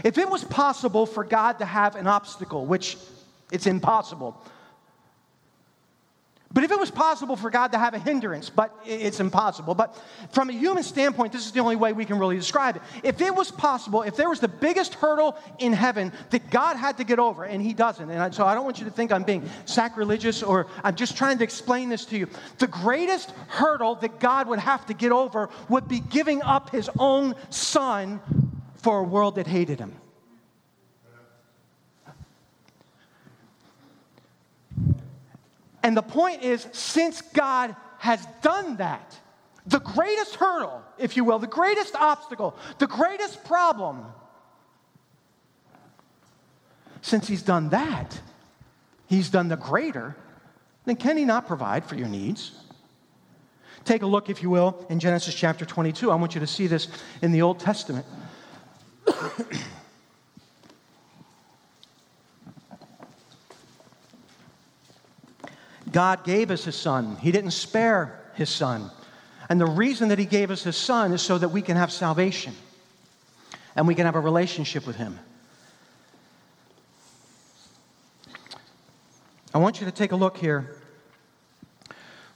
If 0.05 0.17
it 0.17 0.29
was 0.29 0.45
possible 0.45 1.05
for 1.05 1.25
God 1.25 1.59
to 1.59 1.65
have 1.65 1.97
an 1.97 2.07
obstacle, 2.07 2.65
which 2.65 2.95
it's 3.51 3.67
impossible, 3.67 4.41
but 6.51 6.63
if 6.63 6.71
it 6.71 6.79
was 6.79 6.89
possible 6.89 7.35
for 7.35 7.51
God 7.51 7.73
to 7.73 7.77
have 7.77 7.93
a 7.93 7.99
hindrance, 7.99 8.49
but 8.49 8.75
it's 8.83 9.19
impossible. 9.19 9.75
But 9.75 9.95
from 10.31 10.49
a 10.49 10.53
human 10.53 10.81
standpoint, 10.81 11.31
this 11.31 11.45
is 11.45 11.51
the 11.51 11.59
only 11.59 11.75
way 11.75 11.93
we 11.93 12.05
can 12.05 12.17
really 12.17 12.37
describe 12.37 12.75
it. 12.75 12.81
If 13.03 13.21
it 13.21 13.33
was 13.33 13.51
possible, 13.51 14.01
if 14.01 14.15
there 14.15 14.29
was 14.29 14.39
the 14.39 14.47
biggest 14.47 14.95
hurdle 14.95 15.37
in 15.59 15.73
heaven 15.73 16.11
that 16.31 16.49
God 16.49 16.75
had 16.75 16.97
to 16.97 17.03
get 17.03 17.19
over, 17.19 17.43
and 17.43 17.61
He 17.61 17.73
doesn't, 17.73 18.09
and 18.09 18.33
so 18.33 18.45
I 18.45 18.55
don't 18.55 18.65
want 18.65 18.79
you 18.79 18.85
to 18.85 18.91
think 18.91 19.11
I'm 19.11 19.23
being 19.23 19.47
sacrilegious 19.65 20.41
or 20.41 20.65
I'm 20.83 20.95
just 20.95 21.15
trying 21.15 21.37
to 21.37 21.43
explain 21.43 21.87
this 21.87 22.05
to 22.05 22.17
you. 22.17 22.27
The 22.57 22.67
greatest 22.67 23.29
hurdle 23.47 23.95
that 23.95 24.19
God 24.19 24.47
would 24.47 24.59
have 24.59 24.87
to 24.87 24.95
get 24.95 25.11
over 25.11 25.49
would 25.69 25.87
be 25.87 25.99
giving 25.99 26.41
up 26.41 26.71
His 26.71 26.89
own 26.97 27.35
Son 27.51 28.19
for 28.77 28.99
a 28.99 29.03
world 29.03 29.35
that 29.35 29.45
hated 29.45 29.79
Him. 29.79 29.93
And 35.83 35.95
the 35.95 36.01
point 36.01 36.43
is, 36.43 36.67
since 36.71 37.21
God 37.21 37.75
has 37.99 38.25
done 38.41 38.77
that, 38.77 39.17
the 39.65 39.79
greatest 39.79 40.35
hurdle, 40.35 40.81
if 40.97 41.15
you 41.15 41.23
will, 41.23 41.39
the 41.39 41.47
greatest 41.47 41.95
obstacle, 41.95 42.57
the 42.79 42.87
greatest 42.87 43.43
problem, 43.43 44.05
since 47.01 47.27
He's 47.27 47.43
done 47.43 47.69
that, 47.69 48.19
He's 49.07 49.29
done 49.29 49.47
the 49.47 49.57
greater, 49.57 50.15
then 50.85 50.95
can 50.95 51.17
He 51.17 51.25
not 51.25 51.47
provide 51.47 51.85
for 51.85 51.95
your 51.95 52.07
needs? 52.07 52.51
Take 53.85 54.01
a 54.01 54.07
look, 54.07 54.29
if 54.29 54.43
you 54.43 54.49
will, 54.49 54.85
in 54.89 54.99
Genesis 54.99 55.33
chapter 55.33 55.65
22. 55.65 56.11
I 56.11 56.15
want 56.15 56.35
you 56.35 56.41
to 56.41 56.47
see 56.47 56.67
this 56.67 56.89
in 57.21 57.31
the 57.31 57.41
Old 57.41 57.59
Testament. 57.59 58.05
God 65.91 66.23
gave 66.23 66.51
us 66.51 66.65
his 66.65 66.75
son. 66.75 67.15
He 67.17 67.31
didn't 67.31 67.51
spare 67.51 68.19
his 68.35 68.49
son. 68.49 68.91
And 69.49 69.59
the 69.59 69.65
reason 69.65 70.09
that 70.09 70.19
he 70.19 70.25
gave 70.25 70.51
us 70.51 70.63
his 70.63 70.77
son 70.77 71.11
is 71.11 71.21
so 71.21 71.37
that 71.37 71.49
we 71.49 71.61
can 71.61 71.75
have 71.75 71.91
salvation 71.91 72.53
and 73.75 73.87
we 73.87 73.95
can 73.95 74.05
have 74.05 74.15
a 74.15 74.19
relationship 74.19 74.85
with 74.85 74.95
him. 74.95 75.17
I 79.53 79.57
want 79.57 79.79
you 79.79 79.85
to 79.85 79.91
take 79.91 80.11
a 80.11 80.15
look 80.15 80.37
here. 80.37 80.75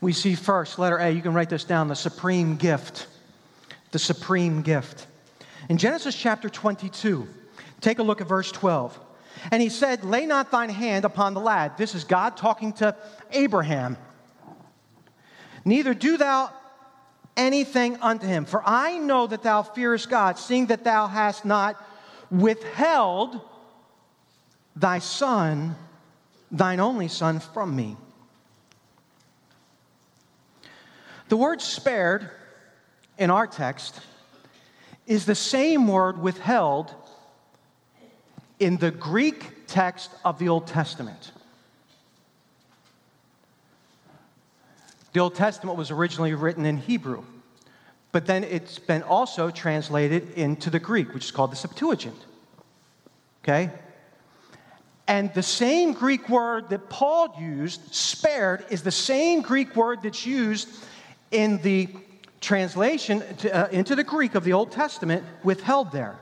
We 0.01 0.13
see 0.13 0.35
first, 0.35 0.79
letter 0.79 0.97
A, 0.97 1.11
you 1.11 1.21
can 1.21 1.33
write 1.33 1.49
this 1.49 1.63
down 1.63 1.87
the 1.87 1.95
supreme 1.95 2.57
gift. 2.57 3.07
The 3.91 3.99
supreme 3.99 4.63
gift. 4.63 5.05
In 5.69 5.77
Genesis 5.77 6.15
chapter 6.15 6.49
22, 6.49 7.27
take 7.79 7.99
a 7.99 8.03
look 8.03 8.19
at 8.19 8.27
verse 8.27 8.51
12. 8.51 8.99
And 9.51 9.61
he 9.61 9.69
said, 9.69 10.03
Lay 10.03 10.25
not 10.25 10.51
thine 10.51 10.69
hand 10.69 11.05
upon 11.05 11.33
the 11.33 11.39
lad. 11.39 11.77
This 11.77 11.95
is 11.95 12.03
God 12.03 12.37
talking 12.37 12.73
to 12.73 12.95
Abraham. 13.31 13.97
Neither 15.65 15.93
do 15.93 16.17
thou 16.17 16.51
anything 17.35 17.97
unto 18.01 18.27
him, 18.27 18.45
for 18.45 18.61
I 18.65 18.97
know 18.99 19.27
that 19.27 19.43
thou 19.43 19.63
fearest 19.63 20.09
God, 20.09 20.37
seeing 20.37 20.67
that 20.67 20.83
thou 20.83 21.07
hast 21.07 21.45
not 21.45 21.83
withheld 22.29 23.41
thy 24.75 24.99
son, 24.99 25.75
thine 26.51 26.79
only 26.79 27.07
son, 27.07 27.39
from 27.39 27.75
me. 27.75 27.97
The 31.29 31.37
word 31.37 31.61
spared 31.61 32.29
in 33.17 33.31
our 33.31 33.47
text 33.47 33.99
is 35.07 35.25
the 35.25 35.35
same 35.35 35.87
word 35.87 36.21
withheld 36.21 36.93
in 38.63 38.77
the 38.77 38.91
Greek 38.91 39.67
text 39.67 40.09
of 40.23 40.39
the 40.39 40.47
Old 40.47 40.67
Testament. 40.67 41.31
The 45.11 45.19
Old 45.19 45.35
Testament 45.35 45.77
was 45.77 45.91
originally 45.91 46.33
written 46.33 46.65
in 46.65 46.77
Hebrew, 46.77 47.23
but 48.13 48.25
then 48.25 48.45
it's 48.45 48.79
been 48.79 49.03
also 49.03 49.51
translated 49.51 50.31
into 50.31 50.69
the 50.69 50.79
Greek, 50.79 51.13
which 51.13 51.25
is 51.25 51.31
called 51.31 51.51
the 51.51 51.57
Septuagint. 51.57 52.15
Okay? 53.43 53.69
And 55.07 55.33
the 55.33 55.43
same 55.43 55.91
Greek 55.91 56.29
word 56.29 56.69
that 56.69 56.89
Paul 56.89 57.35
used, 57.37 57.93
spared, 57.93 58.65
is 58.69 58.81
the 58.81 58.91
same 58.91 59.41
Greek 59.41 59.75
word 59.75 60.01
that's 60.01 60.25
used 60.25 60.69
in 61.31 61.57
the 61.63 61.89
translation 62.39 63.23
to, 63.39 63.53
uh, 63.53 63.67
into 63.71 63.93
the 63.93 64.03
Greek 64.05 64.35
of 64.35 64.45
the 64.45 64.53
Old 64.53 64.71
Testament, 64.71 65.25
withheld 65.43 65.91
there. 65.91 66.17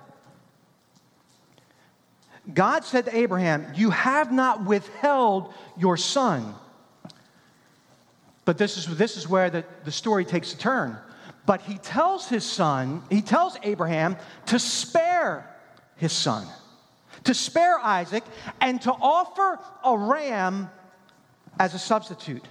God 2.54 2.84
said 2.84 3.06
to 3.06 3.16
Abraham, 3.16 3.68
You 3.76 3.92
have 3.92 4.32
not 4.32 4.66
withheld 4.66 5.54
your 5.78 5.98
son. 5.98 6.56
But 8.46 8.58
this 8.58 8.78
is, 8.78 8.98
this 8.98 9.18
is 9.18 9.28
where 9.28 9.50
the, 9.50 9.64
the 9.86 9.92
story 9.92 10.26
takes 10.26 10.54
a 10.54 10.58
turn. 10.58 10.98
But 11.46 11.62
he 11.62 11.78
tells 11.78 12.28
his 12.28 12.44
son, 12.44 13.04
he 13.10 13.22
tells 13.22 13.58
Abraham 13.64 14.18
to 14.48 14.60
spare 14.60 15.48
his 15.98 16.12
son, 16.12 16.48
to 17.26 17.34
spare 17.34 17.80
Isaac, 17.80 18.24
and 18.60 18.82
to 18.82 18.92
offer 18.92 19.60
a 19.84 19.98
ram 19.98 20.70
as 21.60 21.74
a 21.74 21.80
substitute. 21.80 22.46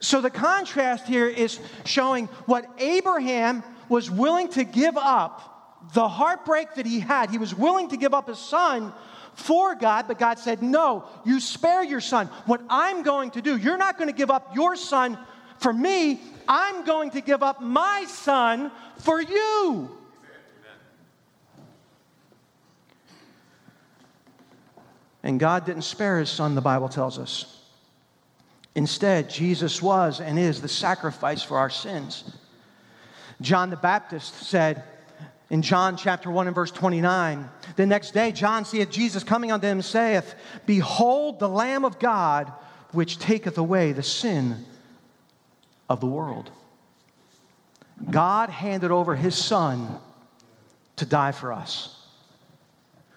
So 0.00 0.20
the 0.20 0.30
contrast 0.30 1.06
here 1.06 1.26
is 1.26 1.58
showing 1.84 2.26
what 2.44 2.68
Abraham 2.78 3.62
was 3.88 4.10
willing 4.10 4.48
to 4.50 4.64
give 4.64 4.96
up 4.96 5.55
the 5.92 6.08
heartbreak 6.08 6.74
that 6.74 6.86
he 6.86 7.00
had. 7.00 7.30
He 7.30 7.38
was 7.38 7.54
willing 7.54 7.88
to 7.90 7.96
give 7.96 8.14
up 8.14 8.28
his 8.28 8.38
son 8.38 8.92
for 9.34 9.74
God, 9.74 10.06
but 10.08 10.18
God 10.18 10.38
said, 10.38 10.62
No, 10.62 11.04
you 11.24 11.40
spare 11.40 11.84
your 11.84 12.00
son. 12.00 12.26
What 12.46 12.62
I'm 12.70 13.02
going 13.02 13.30
to 13.32 13.42
do, 13.42 13.56
you're 13.56 13.76
not 13.76 13.98
going 13.98 14.08
to 14.08 14.16
give 14.16 14.30
up 14.30 14.54
your 14.54 14.76
son 14.76 15.18
for 15.58 15.72
me. 15.72 16.20
I'm 16.48 16.84
going 16.84 17.10
to 17.10 17.20
give 17.20 17.42
up 17.42 17.60
my 17.60 18.06
son 18.08 18.70
for 18.98 19.20
you. 19.20 19.90
And 25.22 25.40
God 25.40 25.66
didn't 25.66 25.82
spare 25.82 26.20
his 26.20 26.30
son, 26.30 26.54
the 26.54 26.60
Bible 26.60 26.88
tells 26.88 27.18
us. 27.18 27.64
Instead, 28.76 29.28
Jesus 29.28 29.82
was 29.82 30.20
and 30.20 30.38
is 30.38 30.62
the 30.62 30.68
sacrifice 30.68 31.42
for 31.42 31.58
our 31.58 31.70
sins. 31.70 32.36
John 33.40 33.70
the 33.70 33.76
Baptist 33.76 34.34
said, 34.34 34.84
in 35.48 35.62
John 35.62 35.96
chapter 35.96 36.30
1 36.30 36.48
and 36.48 36.54
verse 36.54 36.72
29, 36.72 37.48
the 37.76 37.86
next 37.86 38.12
day 38.12 38.32
John 38.32 38.64
seeth 38.64 38.90
Jesus 38.90 39.22
coming 39.22 39.52
unto 39.52 39.66
him, 39.66 39.80
saith, 39.80 40.34
Behold 40.66 41.38
the 41.38 41.48
Lamb 41.48 41.84
of 41.84 41.98
God, 41.98 42.52
which 42.92 43.18
taketh 43.18 43.56
away 43.58 43.92
the 43.92 44.02
sin 44.02 44.64
of 45.88 46.00
the 46.00 46.06
world. 46.06 46.50
God 48.10 48.50
handed 48.50 48.90
over 48.90 49.14
his 49.14 49.36
son 49.36 49.98
to 50.96 51.06
die 51.06 51.32
for 51.32 51.52
us. 51.52 51.92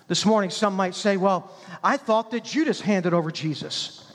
This 0.07 0.25
morning, 0.25 0.49
some 0.49 0.75
might 0.75 0.95
say, 0.95 1.17
Well, 1.17 1.51
I 1.83 1.97
thought 1.97 2.31
that 2.31 2.43
Judas 2.43 2.81
handed 2.81 3.13
over 3.13 3.31
Jesus. 3.31 4.05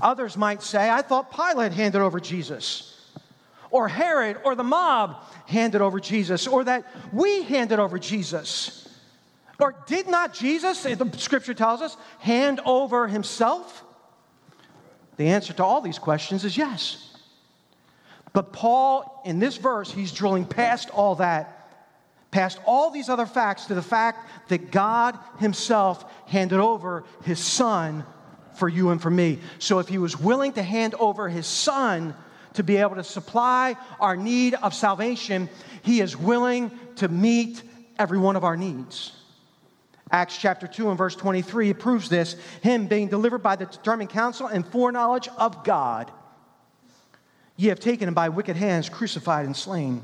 Others 0.00 0.36
might 0.36 0.62
say, 0.62 0.90
I 0.90 1.02
thought 1.02 1.34
Pilate 1.34 1.72
handed 1.72 2.00
over 2.00 2.20
Jesus. 2.20 2.87
Or 3.70 3.88
Herod 3.88 4.38
or 4.44 4.54
the 4.54 4.64
mob 4.64 5.16
handed 5.46 5.80
over 5.80 6.00
Jesus, 6.00 6.46
or 6.46 6.64
that 6.64 6.84
we 7.12 7.42
handed 7.42 7.78
over 7.78 7.98
Jesus. 7.98 8.88
Or 9.58 9.74
did 9.86 10.08
not 10.08 10.34
Jesus, 10.34 10.82
the 10.82 11.10
scripture 11.16 11.54
tells 11.54 11.82
us, 11.82 11.96
hand 12.20 12.60
over 12.64 13.08
himself? 13.08 13.84
The 15.16 15.28
answer 15.28 15.52
to 15.54 15.64
all 15.64 15.80
these 15.80 15.98
questions 15.98 16.44
is 16.44 16.56
yes. 16.56 17.16
But 18.32 18.52
Paul, 18.52 19.20
in 19.24 19.40
this 19.40 19.56
verse, 19.56 19.90
he's 19.90 20.12
drilling 20.12 20.44
past 20.44 20.90
all 20.90 21.16
that, 21.16 21.68
past 22.30 22.60
all 22.66 22.90
these 22.90 23.08
other 23.08 23.26
facts, 23.26 23.66
to 23.66 23.74
the 23.74 23.82
fact 23.82 24.28
that 24.48 24.70
God 24.70 25.18
himself 25.40 26.04
handed 26.26 26.60
over 26.60 27.04
his 27.24 27.40
son 27.40 28.04
for 28.54 28.68
you 28.68 28.90
and 28.90 29.02
for 29.02 29.10
me. 29.10 29.40
So 29.58 29.80
if 29.80 29.88
he 29.88 29.98
was 29.98 30.20
willing 30.20 30.52
to 30.52 30.62
hand 30.62 30.94
over 30.96 31.28
his 31.28 31.46
son 31.46 32.14
to 32.54 32.62
be 32.62 32.76
able 32.76 32.96
to 32.96 33.04
supply 33.04 33.76
our 34.00 34.16
need 34.16 34.54
of 34.54 34.74
salvation, 34.74 35.48
he 35.82 36.00
is 36.00 36.16
willing 36.16 36.70
to 36.96 37.08
meet 37.08 37.62
every 37.98 38.18
one 38.18 38.36
of 38.36 38.44
our 38.44 38.56
needs. 38.56 39.12
Acts 40.10 40.38
chapter 40.38 40.66
2 40.66 40.88
and 40.88 40.96
verse 40.96 41.14
23 41.14 41.74
proves 41.74 42.08
this 42.08 42.34
him 42.62 42.86
being 42.86 43.08
delivered 43.08 43.42
by 43.42 43.56
the 43.56 43.66
determined 43.66 44.10
counsel 44.10 44.46
and 44.46 44.66
foreknowledge 44.66 45.28
of 45.36 45.64
God. 45.64 46.10
Ye 47.56 47.68
have 47.68 47.80
taken 47.80 48.08
him 48.08 48.14
by 48.14 48.28
wicked 48.28 48.56
hands, 48.56 48.88
crucified 48.88 49.44
and 49.44 49.56
slain. 49.56 50.02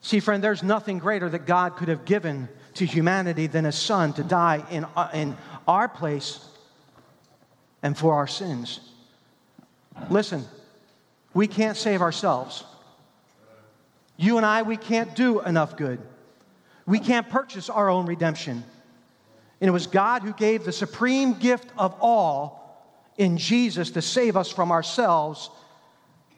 See, 0.00 0.20
friend, 0.20 0.42
there's 0.42 0.62
nothing 0.62 0.98
greater 0.98 1.28
that 1.28 1.46
God 1.46 1.76
could 1.76 1.88
have 1.88 2.04
given 2.04 2.48
to 2.74 2.86
humanity 2.86 3.48
than 3.48 3.66
a 3.66 3.72
son 3.72 4.12
to 4.14 4.22
die 4.22 4.64
in, 4.70 4.84
uh, 4.96 5.10
in 5.12 5.36
our 5.66 5.88
place 5.88 6.38
and 7.82 7.98
for 7.98 8.14
our 8.14 8.28
sins. 8.28 8.80
Listen, 10.10 10.44
we 11.34 11.46
can't 11.46 11.76
save 11.76 12.02
ourselves. 12.02 12.64
You 14.16 14.36
and 14.36 14.46
I, 14.46 14.62
we 14.62 14.76
can't 14.76 15.14
do 15.14 15.40
enough 15.40 15.76
good. 15.76 16.00
We 16.86 16.98
can't 16.98 17.28
purchase 17.28 17.68
our 17.68 17.88
own 17.88 18.06
redemption. 18.06 18.64
And 19.60 19.68
it 19.68 19.72
was 19.72 19.86
God 19.86 20.22
who 20.22 20.32
gave 20.32 20.64
the 20.64 20.72
supreme 20.72 21.34
gift 21.34 21.70
of 21.76 21.94
all 22.00 22.84
in 23.18 23.36
Jesus 23.36 23.90
to 23.92 24.02
save 24.02 24.36
us 24.36 24.50
from 24.50 24.70
ourselves 24.70 25.50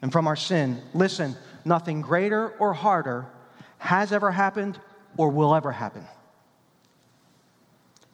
and 0.03 0.13
from 0.13 0.27
our 0.27 0.37
sin. 0.37 0.81
Listen, 0.95 1.37
nothing 1.65 2.01
greater 2.01 2.51
or 2.59 2.73
harder 2.73 3.27
has 3.79 4.13
ever 4.13 4.31
happened 4.31 4.79
or 5.17 5.31
will 5.31 5.55
ever 5.55 5.73
happen. 5.73 6.05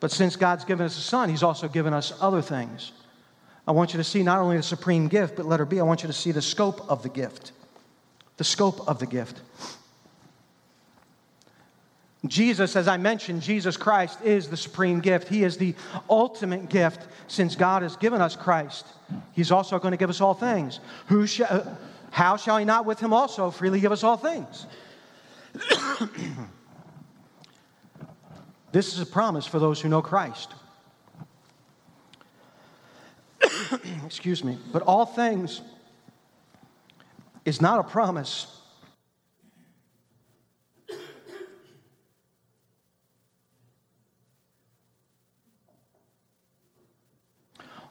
But 0.00 0.10
since 0.10 0.36
God's 0.36 0.64
given 0.64 0.84
us 0.84 0.98
a 0.98 1.00
son, 1.00 1.28
he's 1.28 1.42
also 1.42 1.68
given 1.68 1.94
us 1.94 2.12
other 2.20 2.42
things. 2.42 2.92
I 3.66 3.72
want 3.72 3.94
you 3.94 3.98
to 3.98 4.04
see 4.04 4.22
not 4.22 4.40
only 4.40 4.56
the 4.56 4.62
supreme 4.62 5.08
gift, 5.08 5.36
but 5.36 5.46
letter 5.46 5.64
B, 5.64 5.80
I 5.80 5.82
want 5.82 6.02
you 6.02 6.06
to 6.06 6.12
see 6.12 6.32
the 6.32 6.42
scope 6.42 6.88
of 6.90 7.02
the 7.02 7.08
gift. 7.08 7.52
The 8.36 8.44
scope 8.44 8.86
of 8.88 8.98
the 8.98 9.06
gift. 9.06 9.40
Jesus, 12.26 12.74
as 12.74 12.88
I 12.88 12.96
mentioned, 12.96 13.42
Jesus 13.42 13.76
Christ 13.76 14.18
is 14.22 14.48
the 14.48 14.56
supreme 14.56 15.00
gift. 15.00 15.28
He 15.28 15.44
is 15.44 15.58
the 15.58 15.74
ultimate 16.08 16.70
gift 16.70 17.06
since 17.28 17.54
God 17.54 17.82
has 17.82 17.96
given 17.96 18.22
us 18.22 18.34
Christ. 18.34 18.86
He's 19.32 19.52
also 19.52 19.78
going 19.78 19.92
to 19.92 19.98
give 19.98 20.08
us 20.10 20.22
all 20.22 20.32
things. 20.32 20.80
Who 21.08 21.26
shall, 21.26 21.78
how 22.10 22.36
shall 22.36 22.56
he 22.56 22.64
not 22.64 22.86
with 22.86 22.98
him 22.98 23.12
also 23.12 23.50
freely 23.50 23.80
give 23.80 23.92
us 23.92 24.02
all 24.02 24.16
things? 24.16 24.66
this 28.72 28.94
is 28.94 29.00
a 29.00 29.06
promise 29.06 29.46
for 29.46 29.58
those 29.58 29.80
who 29.80 29.90
know 29.90 30.00
Christ. 30.00 30.54
Excuse 34.06 34.44
me. 34.44 34.58
But 34.72 34.82
all 34.82 35.06
things 35.06 35.60
is 37.44 37.60
not 37.60 37.80
a 37.80 37.82
promise 37.82 38.54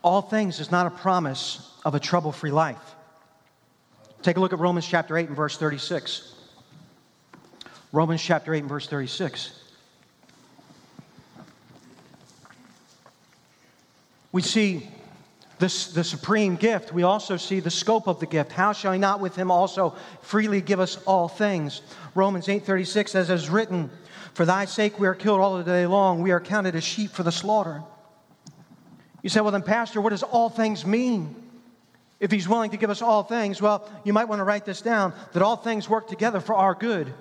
all 0.03 0.21
things 0.21 0.59
is 0.59 0.69
not 0.69 0.85
a 0.85 0.89
promise 0.89 1.71
of 1.85 1.95
a 1.95 1.99
trouble 1.99 2.31
free 2.31 2.51
life. 2.51 2.95
Take 4.21 4.37
a 4.37 4.39
look 4.39 4.53
at 4.53 4.59
Romans 4.59 4.85
chapter 4.85 5.17
8 5.17 5.29
and 5.29 5.35
verse 5.35 5.57
36. 5.57 6.35
Romans 7.91 8.21
chapter 8.21 8.53
8 8.53 8.59
and 8.59 8.69
verse 8.69 8.87
36. 8.87 9.59
We 14.31 14.41
see 14.41 14.89
the 15.63 16.03
supreme 16.03 16.55
gift. 16.55 16.93
We 16.93 17.03
also 17.03 17.37
see 17.37 17.59
the 17.59 17.71
scope 17.71 18.07
of 18.07 18.19
the 18.19 18.25
gift. 18.25 18.51
How 18.51 18.73
shall 18.73 18.91
he 18.91 18.99
not 18.99 19.19
with 19.19 19.35
him 19.35 19.51
also 19.51 19.95
freely 20.21 20.61
give 20.61 20.79
us 20.79 20.97
all 21.05 21.27
things? 21.27 21.81
Romans 22.15 22.47
8:36 22.47 23.09
says, 23.09 23.29
as 23.29 23.49
written, 23.49 23.89
For 24.33 24.45
thy 24.45 24.65
sake 24.65 24.99
we 24.99 25.07
are 25.07 25.15
killed 25.15 25.39
all 25.39 25.57
the 25.57 25.63
day 25.63 25.85
long, 25.85 26.21
we 26.21 26.31
are 26.31 26.39
counted 26.39 26.75
as 26.75 26.83
sheep 26.83 27.11
for 27.11 27.23
the 27.23 27.31
slaughter. 27.31 27.83
You 29.21 29.29
say, 29.29 29.39
well, 29.39 29.51
then, 29.51 29.63
Pastor, 29.63 30.01
what 30.01 30.09
does 30.09 30.21
all 30.21 30.49
things 30.49 30.85
mean? 30.85 31.33
If 32.19 32.29
he's 32.29 32.47
willing 32.47 32.71
to 32.71 32.77
give 32.77 32.89
us 32.89 33.01
all 33.01 33.23
things, 33.23 33.61
well, 33.61 33.89
you 34.03 34.13
might 34.13 34.25
want 34.25 34.39
to 34.39 34.43
write 34.43 34.65
this 34.65 34.81
down 34.81 35.13
that 35.31 35.41
all 35.41 35.55
things 35.55 35.89
work 35.89 36.07
together 36.07 36.39
for 36.39 36.55
our 36.55 36.75
good. 36.75 37.13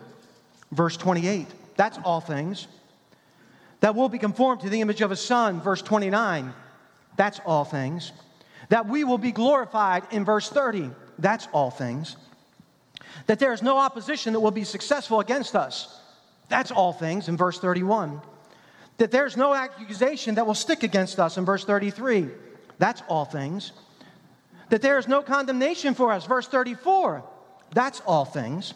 Verse 0.72 0.96
28. 0.96 1.46
That's 1.76 1.98
all 2.04 2.20
things. 2.20 2.66
That 3.80 3.94
will 3.94 4.08
be 4.08 4.18
conformed 4.18 4.60
to 4.62 4.68
the 4.68 4.80
image 4.80 5.00
of 5.00 5.10
his 5.10 5.20
son. 5.20 5.60
Verse 5.60 5.82
29. 5.82 6.52
That's 7.16 7.40
all 7.44 7.64
things. 7.64 8.12
That 8.72 8.88
we 8.88 9.04
will 9.04 9.18
be 9.18 9.32
glorified 9.32 10.04
in 10.10 10.24
verse 10.24 10.48
30. 10.48 10.90
That's 11.18 11.46
all 11.52 11.70
things. 11.70 12.16
That 13.26 13.38
there 13.38 13.52
is 13.52 13.60
no 13.60 13.76
opposition 13.76 14.32
that 14.32 14.40
will 14.40 14.50
be 14.50 14.64
successful 14.64 15.20
against 15.20 15.54
us. 15.54 16.00
That's 16.48 16.70
all 16.70 16.94
things 16.94 17.28
in 17.28 17.36
verse 17.36 17.58
31 17.58 18.22
that 18.98 19.10
there's 19.10 19.36
no 19.36 19.52
accusation 19.52 20.36
that 20.36 20.46
will 20.46 20.54
stick 20.54 20.84
against 20.84 21.18
us 21.18 21.36
in 21.36 21.44
verse 21.44 21.64
33. 21.64 22.28
That's 22.78 23.02
all 23.08 23.24
things. 23.24 23.72
That 24.68 24.80
there 24.80 24.96
is 24.96 25.08
no 25.08 25.22
condemnation 25.22 25.94
for 25.94 26.12
us, 26.12 26.24
verse 26.24 26.46
34. 26.46 27.24
That's 27.72 28.00
all 28.06 28.24
things. 28.24 28.74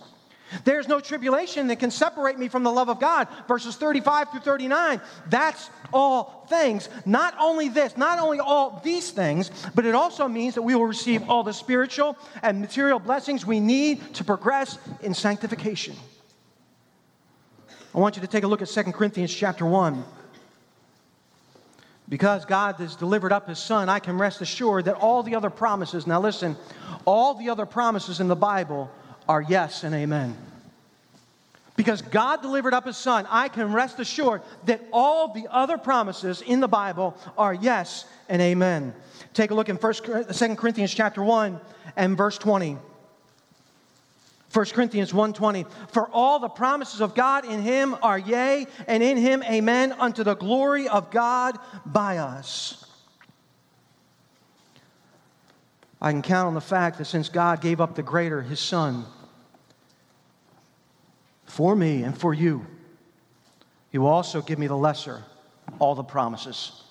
There's 0.64 0.88
no 0.88 1.00
tribulation 1.00 1.66
that 1.68 1.80
can 1.80 1.90
separate 1.90 2.38
me 2.38 2.48
from 2.48 2.62
the 2.62 2.70
love 2.70 2.88
of 2.88 3.00
God, 3.00 3.28
verses 3.48 3.76
35 3.76 4.30
through 4.30 4.40
39. 4.40 5.00
That's 5.28 5.70
all 5.92 6.46
things. 6.48 6.88
Not 7.04 7.34
only 7.40 7.68
this, 7.68 7.96
not 7.96 8.18
only 8.18 8.38
all 8.38 8.80
these 8.84 9.10
things, 9.10 9.50
but 9.74 9.84
it 9.84 9.94
also 9.94 10.28
means 10.28 10.54
that 10.54 10.62
we 10.62 10.74
will 10.74 10.86
receive 10.86 11.28
all 11.28 11.42
the 11.42 11.52
spiritual 11.52 12.16
and 12.42 12.60
material 12.60 12.98
blessings 12.98 13.44
we 13.44 13.60
need 13.60 14.14
to 14.14 14.24
progress 14.24 14.78
in 15.02 15.14
sanctification. 15.14 15.96
I 17.94 17.98
want 17.98 18.16
you 18.16 18.22
to 18.22 18.28
take 18.28 18.44
a 18.44 18.46
look 18.46 18.62
at 18.62 18.68
2 18.68 18.82
Corinthians 18.92 19.34
chapter 19.34 19.64
1. 19.64 20.04
Because 22.08 22.44
God 22.44 22.76
has 22.76 22.94
delivered 22.94 23.32
up 23.32 23.48
his 23.48 23.58
son, 23.58 23.88
I 23.88 23.98
can 23.98 24.16
rest 24.16 24.40
assured 24.40 24.84
that 24.84 24.94
all 24.94 25.24
the 25.24 25.34
other 25.34 25.50
promises, 25.50 26.06
now 26.06 26.20
listen, 26.20 26.56
all 27.04 27.34
the 27.34 27.48
other 27.48 27.66
promises 27.66 28.20
in 28.20 28.28
the 28.28 28.36
Bible 28.36 28.90
are 29.28 29.42
yes 29.42 29.84
and 29.84 29.94
amen. 29.94 30.36
Because 31.76 32.00
God 32.00 32.40
delivered 32.40 32.72
up 32.72 32.86
his 32.86 32.96
son, 32.96 33.26
I 33.28 33.48
can 33.48 33.72
rest 33.72 34.00
assured 34.00 34.40
that 34.64 34.80
all 34.92 35.34
the 35.34 35.46
other 35.50 35.76
promises 35.76 36.40
in 36.40 36.60
the 36.60 36.68
Bible 36.68 37.16
are 37.36 37.52
yes 37.52 38.06
and 38.30 38.40
amen. 38.40 38.94
Take 39.34 39.50
a 39.50 39.54
look 39.54 39.68
in 39.68 39.76
1, 39.76 39.94
2 40.32 40.56
Corinthians 40.56 40.94
chapter 40.94 41.22
1 41.22 41.60
and 41.96 42.16
verse 42.16 42.38
20. 42.38 42.78
1 44.52 44.64
Corinthians 44.66 45.12
1:20 45.12 45.66
For 45.90 46.08
all 46.08 46.38
the 46.38 46.48
promises 46.48 47.02
of 47.02 47.14
God 47.14 47.44
in 47.44 47.60
him 47.60 47.94
are 48.02 48.18
yea 48.18 48.66
and 48.86 49.02
in 49.02 49.18
him 49.18 49.42
amen 49.42 49.92
unto 49.92 50.24
the 50.24 50.34
glory 50.34 50.88
of 50.88 51.10
God 51.10 51.58
by 51.84 52.16
us. 52.16 52.85
I 56.06 56.12
can 56.12 56.22
count 56.22 56.46
on 56.46 56.54
the 56.54 56.60
fact 56.60 56.98
that 56.98 57.06
since 57.06 57.28
God 57.28 57.60
gave 57.60 57.80
up 57.80 57.96
the 57.96 58.02
greater 58.02 58.40
his 58.40 58.60
son 58.60 59.04
for 61.46 61.74
me 61.74 62.04
and 62.04 62.16
for 62.16 62.32
you 62.32 62.64
he 63.90 63.98
will 63.98 64.06
also 64.06 64.40
give 64.40 64.56
me 64.56 64.68
the 64.68 64.76
lesser 64.76 65.24
all 65.80 65.96
the 65.96 66.04
promises. 66.04 66.84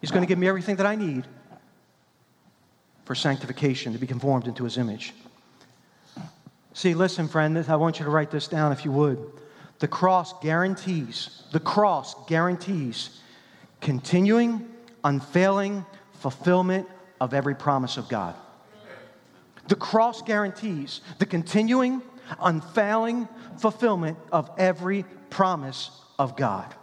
He's 0.00 0.10
going 0.10 0.22
to 0.22 0.26
give 0.26 0.36
me 0.36 0.48
everything 0.48 0.76
that 0.76 0.86
I 0.86 0.96
need 0.96 1.24
for 3.04 3.14
sanctification 3.14 3.92
to 3.92 4.00
be 4.00 4.06
conformed 4.08 4.48
into 4.48 4.64
his 4.64 4.76
image. 4.76 5.14
See, 6.74 6.94
listen, 6.94 7.28
friend, 7.28 7.56
I 7.68 7.76
want 7.76 8.00
you 8.00 8.04
to 8.04 8.10
write 8.10 8.32
this 8.32 8.48
down 8.48 8.72
if 8.72 8.84
you 8.84 8.90
would. 8.90 9.24
The 9.78 9.86
cross 9.86 10.34
guarantees, 10.40 11.44
the 11.52 11.60
cross 11.60 12.16
guarantees 12.26 13.20
continuing, 13.80 14.68
unfailing 15.04 15.86
fulfillment 16.14 16.88
of 17.20 17.34
every 17.34 17.54
promise 17.54 17.96
of 17.96 18.08
God. 18.08 18.34
The 19.68 19.76
cross 19.76 20.22
guarantees 20.22 21.00
the 21.18 21.26
continuing, 21.26 22.02
unfailing 22.40 23.28
fulfillment 23.58 24.18
of 24.32 24.50
every 24.58 25.04
promise 25.28 25.90
of 26.18 26.36
God. 26.36 26.74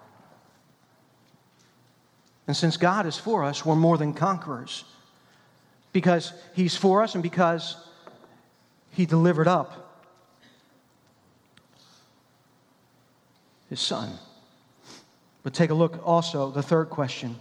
And 2.48 2.56
since 2.56 2.78
God 2.78 3.06
is 3.06 3.18
for 3.18 3.44
us, 3.44 3.66
we're 3.66 3.76
more 3.76 3.98
than 3.98 4.14
conquerors. 4.14 4.86
Because 5.92 6.32
He's 6.54 6.78
for 6.78 7.02
us 7.02 7.14
and 7.14 7.24
because 7.24 7.76
he 8.98 9.06
delivered 9.06 9.48
up 9.48 10.02
his 13.70 13.80
son. 13.80 14.10
But 15.44 15.54
take 15.54 15.70
a 15.70 15.76
look 15.76 16.02
also, 16.04 16.50
the 16.50 16.64
third 16.64 16.90
question. 16.90 17.36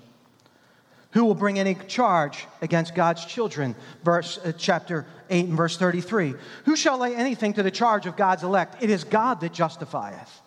Who 1.17 1.25
will 1.25 1.35
bring 1.35 1.59
any 1.59 1.75
charge 1.89 2.47
against 2.61 2.95
God's 2.95 3.25
children? 3.25 3.75
Verse 4.05 4.37
uh, 4.37 4.53
chapter 4.53 5.07
8 5.31 5.47
and 5.47 5.57
verse 5.57 5.79
33. 5.79 6.35
Who 6.67 6.77
shall 6.77 6.99
lay 6.99 7.15
anything 7.15 7.55
to 7.55 7.63
the 7.63 7.71
charge 7.71 8.05
of 8.05 8.19
God's 8.19 8.43
elect? 8.43 8.83
It 8.83 8.91
is 8.91 9.03
God 9.03 9.41
that 9.41 9.55
justifieth. 9.55 10.43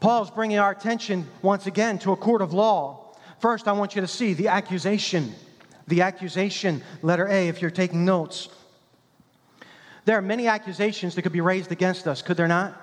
Paul's 0.00 0.30
bringing 0.30 0.58
our 0.58 0.70
attention 0.70 1.28
once 1.42 1.66
again 1.66 1.98
to 1.98 2.12
a 2.12 2.16
court 2.16 2.40
of 2.40 2.54
law. 2.54 3.14
First, 3.40 3.68
I 3.68 3.72
want 3.72 3.94
you 3.94 4.00
to 4.00 4.08
see 4.08 4.32
the 4.32 4.48
accusation. 4.48 5.34
The 5.86 6.00
accusation, 6.00 6.82
letter 7.02 7.28
A, 7.28 7.48
if 7.48 7.60
you're 7.60 7.70
taking 7.70 8.06
notes. 8.06 8.48
There 10.06 10.16
are 10.16 10.22
many 10.22 10.46
accusations 10.46 11.14
that 11.16 11.20
could 11.20 11.32
be 11.32 11.42
raised 11.42 11.72
against 11.72 12.08
us, 12.08 12.22
could 12.22 12.38
there 12.38 12.48
not? 12.48 12.74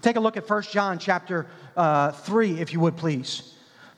Take 0.00 0.16
a 0.16 0.20
look 0.20 0.38
at 0.38 0.48
1 0.48 0.62
John 0.72 0.98
chapter 0.98 1.46
uh, 1.76 2.12
3, 2.12 2.62
if 2.62 2.72
you 2.72 2.80
would 2.80 2.96
please. 2.96 3.53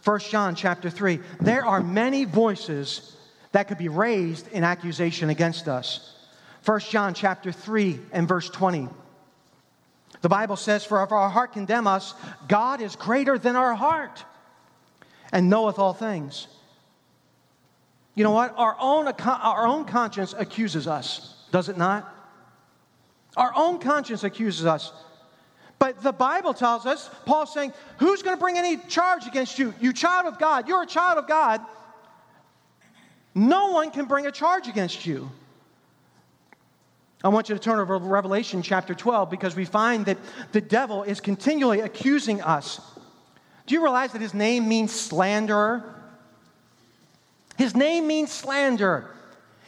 1 0.07 0.21
John 0.21 0.55
chapter 0.55 0.89
3. 0.89 1.19
There 1.41 1.67
are 1.67 1.83
many 1.83 2.25
voices 2.27 3.17
that 3.51 3.67
could 3.67 3.77
be 3.77 3.89
raised 3.89 4.47
in 4.53 4.63
accusation 4.63 5.31
against 5.31 5.67
us. 5.67 6.15
1 6.65 6.79
John 6.79 7.13
chapter 7.13 7.51
3 7.51 7.99
and 8.13 8.29
verse 8.29 8.49
20. 8.49 8.89
The 10.21 10.29
Bible 10.29 10.55
says, 10.55 10.85
For 10.85 11.03
if 11.03 11.11
our 11.11 11.29
heart 11.29 11.55
condemn 11.55 11.89
us, 11.89 12.15
God 12.47 12.81
is 12.81 12.95
greater 12.95 13.37
than 13.37 13.57
our 13.57 13.75
heart 13.75 14.25
and 15.33 15.51
knoweth 15.51 15.81
all 15.81 15.93
things. 15.93 16.47
You 18.15 18.23
know 18.23 18.31
what? 18.31 18.55
Our 18.57 18.77
own, 18.79 19.09
our 19.09 19.67
own 19.67 19.87
conscience 19.87 20.37
accuses 20.39 20.87
us, 20.87 21.35
does 21.51 21.69
it 21.69 21.77
not? 21.77 22.15
Our 23.37 23.53
own 23.57 23.81
conscience 23.81 24.23
accuses 24.23 24.67
us. 24.67 24.93
But 25.79 26.03
the 26.03 26.13
Bible 26.13 26.55
tells 26.55 26.87
us, 26.87 27.11
Paul's 27.27 27.53
saying, 27.53 27.73
Who's 27.99 28.23
going 28.23 28.37
to 28.37 28.41
bring 28.41 28.59
any 28.59 28.77
charge 28.77 29.27
against 29.27 29.59
you? 29.59 29.75
You 29.81 29.93
child 29.93 30.27
of 30.27 30.39
God. 30.39 30.69
You're 30.69 30.83
a 30.83 30.87
child 30.87 31.19
of 31.19 31.29
God. 31.29 31.61
No 33.35 33.73
one 33.73 33.91
can 33.91 34.07
bring 34.07 34.27
a 34.27 34.33
charge 34.33 34.67
against 34.67 35.05
you. 35.05 35.31
I 37.23 37.29
want 37.29 37.49
you 37.49 37.55
to 37.55 37.61
turn 37.61 37.79
over 37.79 37.99
to 37.99 38.05
Revelation 38.05 38.63
chapter 38.63 38.95
12 38.95 39.31
because 39.31 39.57
we 39.57 39.65
find 39.65 40.07
that 40.07 40.19
the 40.53 40.61
devil 40.61 41.03
is 41.03 41.21
continually 41.21 41.81
accusing 41.81 42.41
us. 42.41 42.81
Do 43.67 43.75
you 43.75 43.83
realize 43.83 44.13
that 44.13 44.23
his 44.23 44.33
name 44.33 44.69
means 44.69 44.93
slanderer? 44.93 45.83
His 47.59 47.75
name 47.75 48.07
means 48.07 48.31
slander. 48.31 49.11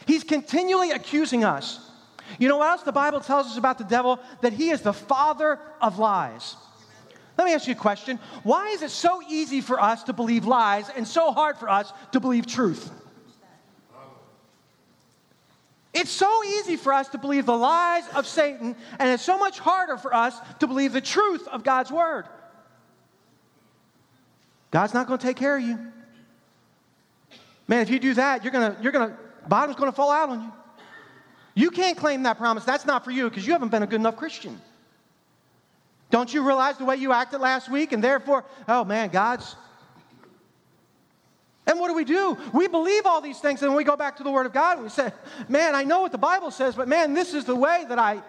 He's 0.05 0.23
continually 0.23 0.91
accusing 0.91 1.43
us. 1.43 1.88
You 2.37 2.47
know 2.47 2.57
what 2.57 2.69
else 2.69 2.83
the 2.83 2.91
Bible 2.91 3.21
tells 3.21 3.47
us 3.47 3.57
about 3.57 3.77
the 3.77 3.83
devil? 3.83 4.19
That 4.41 4.53
he 4.53 4.69
is 4.69 4.81
the 4.81 4.93
father 4.93 5.59
of 5.81 5.97
lies. 5.97 6.55
Let 7.37 7.45
me 7.45 7.53
ask 7.53 7.67
you 7.67 7.73
a 7.73 7.77
question. 7.77 8.19
Why 8.43 8.67
is 8.69 8.81
it 8.81 8.91
so 8.91 9.21
easy 9.29 9.61
for 9.61 9.81
us 9.81 10.03
to 10.03 10.13
believe 10.13 10.45
lies 10.45 10.89
and 10.89 11.07
so 11.07 11.31
hard 11.31 11.57
for 11.57 11.69
us 11.69 11.91
to 12.11 12.19
believe 12.19 12.45
truth? 12.45 12.91
It's 15.93 16.11
so 16.11 16.43
easy 16.43 16.75
for 16.75 16.93
us 16.93 17.07
to 17.09 17.17
believe 17.17 17.45
the 17.45 17.57
lies 17.57 18.03
of 18.13 18.27
Satan, 18.27 18.75
and 18.99 19.09
it's 19.09 19.23
so 19.23 19.39
much 19.39 19.57
harder 19.57 19.97
for 19.97 20.13
us 20.13 20.39
to 20.59 20.67
believe 20.67 20.93
the 20.93 21.01
truth 21.01 21.47
of 21.47 21.63
God's 21.63 21.91
word. 21.91 22.25
God's 24.71 24.93
not 24.93 25.07
going 25.07 25.17
to 25.17 25.25
take 25.25 25.37
care 25.37 25.57
of 25.57 25.63
you. 25.63 25.79
Man, 27.67 27.81
if 27.81 27.89
you 27.89 27.99
do 27.99 28.13
that, 28.15 28.43
you're 28.43 28.51
going 28.51 28.75
to, 28.75 28.81
you're 28.83 28.91
going 28.91 29.09
to, 29.09 29.17
bottom's 29.47 29.77
going 29.77 29.91
to 29.91 29.95
fall 29.95 30.11
out 30.11 30.29
on 30.29 30.41
you. 30.41 30.53
You 31.55 31.71
can't 31.71 31.97
claim 31.97 32.23
that 32.23 32.37
promise. 32.37 32.63
That's 32.63 32.85
not 32.85 33.03
for 33.03 33.11
you 33.11 33.29
because 33.29 33.45
you 33.45 33.53
haven't 33.53 33.69
been 33.69 33.83
a 33.83 33.87
good 33.87 33.99
enough 33.99 34.17
Christian. 34.17 34.59
Don't 36.09 36.33
you 36.33 36.45
realize 36.45 36.77
the 36.77 36.85
way 36.85 36.95
you 36.95 37.11
acted 37.11 37.39
last 37.39 37.69
week 37.69 37.91
and 37.91 38.03
therefore, 38.03 38.43
oh 38.67 38.83
man, 38.83 39.09
God's. 39.09 39.55
And 41.67 41.79
what 41.79 41.89
do 41.89 41.93
we 41.93 42.03
do? 42.03 42.35
We 42.51 42.67
believe 42.67 43.05
all 43.05 43.21
these 43.21 43.39
things 43.39 43.61
and 43.61 43.75
we 43.75 43.83
go 43.83 43.95
back 43.95 44.17
to 44.17 44.23
the 44.23 44.31
Word 44.31 44.47
of 44.47 44.53
God 44.53 44.77
and 44.77 44.83
we 44.83 44.89
say, 44.89 45.11
man, 45.47 45.75
I 45.75 45.83
know 45.83 46.01
what 46.01 46.11
the 46.11 46.17
Bible 46.17 46.49
says, 46.49 46.75
but 46.75 46.87
man, 46.87 47.13
this 47.13 47.33
is 47.33 47.45
the 47.45 47.55
way 47.55 47.85
that 47.87 47.99
I 47.99 48.23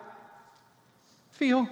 feel. 1.32 1.66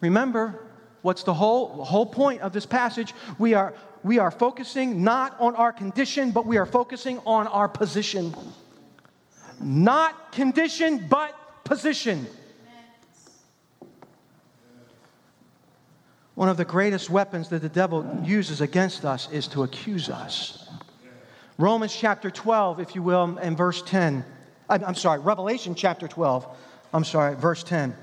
Remember, 0.00 0.62
what's 1.02 1.24
the 1.24 1.34
whole, 1.34 1.84
whole 1.84 2.06
point 2.06 2.40
of 2.42 2.52
this 2.52 2.66
passage? 2.66 3.14
We 3.38 3.54
are, 3.54 3.74
we 4.04 4.20
are 4.20 4.30
focusing 4.30 5.02
not 5.02 5.34
on 5.40 5.56
our 5.56 5.72
condition, 5.72 6.30
but 6.30 6.46
we 6.46 6.56
are 6.56 6.66
focusing 6.66 7.18
on 7.26 7.48
our 7.48 7.68
position. 7.68 8.32
Not 9.60 10.32
condition, 10.32 11.06
but 11.08 11.64
position. 11.64 12.26
One 16.34 16.50
of 16.50 16.58
the 16.58 16.66
greatest 16.66 17.08
weapons 17.08 17.48
that 17.48 17.62
the 17.62 17.68
devil 17.68 18.20
uses 18.22 18.60
against 18.60 19.06
us 19.06 19.30
is 19.32 19.48
to 19.48 19.62
accuse 19.62 20.10
us. 20.10 20.68
Romans 21.56 21.96
chapter 21.96 22.30
12, 22.30 22.80
if 22.80 22.94
you 22.94 23.02
will, 23.02 23.38
and 23.40 23.56
verse 23.56 23.80
10. 23.82 24.22
I'm 24.68 24.94
sorry, 24.94 25.20
Revelation 25.20 25.74
chapter 25.74 26.06
12. 26.06 26.46
I'm 26.92 27.04
sorry, 27.04 27.34
verse 27.36 27.62
10. 27.62 27.96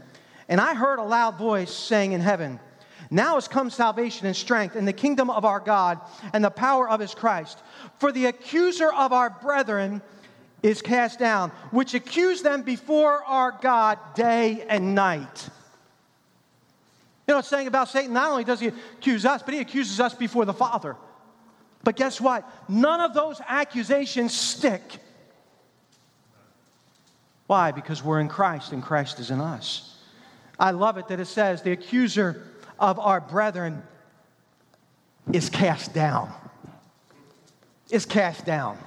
And 0.49 0.59
I 0.59 0.73
heard 0.73 0.97
a 0.97 1.03
loud 1.03 1.37
voice 1.37 1.71
saying 1.71 2.13
in 2.13 2.21
heaven, 2.21 2.59
Now 3.11 3.35
has 3.35 3.47
come 3.47 3.69
salvation 3.69 4.25
and 4.25 4.35
strength 4.35 4.75
in 4.75 4.85
the 4.85 4.93
kingdom 4.93 5.29
of 5.29 5.45
our 5.45 5.59
God 5.59 5.99
and 6.33 6.43
the 6.43 6.49
power 6.49 6.89
of 6.89 6.99
his 6.99 7.13
Christ. 7.13 7.59
For 7.99 8.11
the 8.11 8.25
accuser 8.25 8.91
of 8.91 9.13
our 9.13 9.29
brethren 9.29 10.01
is 10.63 10.81
cast 10.81 11.19
down, 11.19 11.51
which 11.71 11.93
accuse 11.93 12.41
them 12.41 12.63
before 12.63 13.23
our 13.25 13.51
God 13.61 13.99
day 14.15 14.65
and 14.67 14.95
night. 14.95 15.49
You 17.27 17.33
know 17.33 17.35
what's 17.37 17.49
saying 17.49 17.67
about 17.67 17.89
Satan? 17.89 18.13
Not 18.13 18.31
only 18.31 18.45
does 18.45 18.61
he 18.61 18.67
accuse 18.67 19.25
us, 19.25 19.43
but 19.43 19.53
he 19.53 19.59
accuses 19.59 19.99
us 19.99 20.13
before 20.13 20.45
the 20.45 20.53
Father. 20.53 20.95
But 21.83 21.97
guess 21.97 22.19
what? 22.19 22.49
None 22.69 23.01
of 23.01 23.13
those 23.13 23.41
accusations 23.45 24.33
stick. 24.33 24.81
Why? 27.47 27.71
Because 27.71 28.01
we're 28.01 28.21
in 28.21 28.29
Christ 28.29 28.71
and 28.71 28.81
Christ 28.81 29.19
is 29.19 29.31
in 29.31 29.41
us. 29.41 29.97
I 30.57 30.71
love 30.71 30.97
it 30.97 31.09
that 31.09 31.19
it 31.19 31.25
says 31.25 31.61
the 31.61 31.71
accuser 31.71 32.47
of 32.79 32.99
our 32.99 33.19
brethren 33.19 33.83
is 35.31 35.49
cast 35.49 35.93
down. 35.93 36.33
Is 37.89 38.05
cast 38.05 38.45
down. 38.45 38.77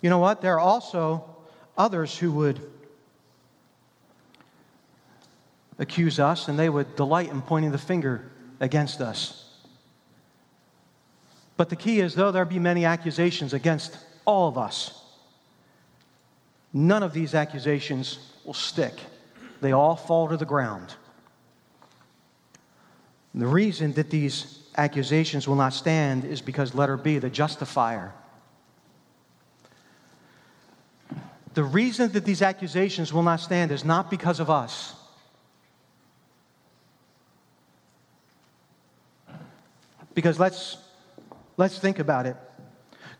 You 0.00 0.10
know 0.10 0.18
what? 0.18 0.40
There 0.40 0.54
are 0.54 0.60
also 0.60 1.24
others 1.76 2.16
who 2.16 2.32
would 2.32 2.60
accuse 5.78 6.18
us 6.18 6.48
and 6.48 6.58
they 6.58 6.68
would 6.68 6.96
delight 6.96 7.30
in 7.30 7.42
pointing 7.42 7.72
the 7.72 7.78
finger 7.78 8.30
against 8.60 9.00
us. 9.00 9.44
But 11.56 11.70
the 11.70 11.76
key 11.76 12.00
is, 12.00 12.14
though 12.14 12.30
there 12.30 12.44
be 12.44 12.58
many 12.58 12.84
accusations 12.84 13.52
against 13.52 13.98
all 14.24 14.48
of 14.48 14.56
us, 14.56 15.02
none 16.72 17.02
of 17.02 17.12
these 17.12 17.34
accusations 17.34 18.18
will 18.44 18.54
stick. 18.54 18.94
They 19.60 19.72
all 19.72 19.96
fall 19.96 20.28
to 20.28 20.36
the 20.36 20.44
ground. 20.44 20.94
And 23.32 23.42
the 23.42 23.46
reason 23.46 23.92
that 23.94 24.10
these 24.10 24.60
accusations 24.76 25.48
will 25.48 25.56
not 25.56 25.72
stand 25.72 26.24
is 26.24 26.40
because, 26.40 26.74
letter 26.74 26.96
B, 26.96 27.18
the 27.18 27.30
justifier 27.30 28.12
The 31.58 31.64
reason 31.64 32.12
that 32.12 32.24
these 32.24 32.40
accusations 32.40 33.12
will 33.12 33.24
not 33.24 33.40
stand 33.40 33.72
is 33.72 33.84
not 33.84 34.12
because 34.12 34.38
of 34.38 34.48
us. 34.48 34.94
Because 40.14 40.38
let's, 40.38 40.76
let's 41.56 41.76
think 41.76 41.98
about 41.98 42.26
it. 42.26 42.36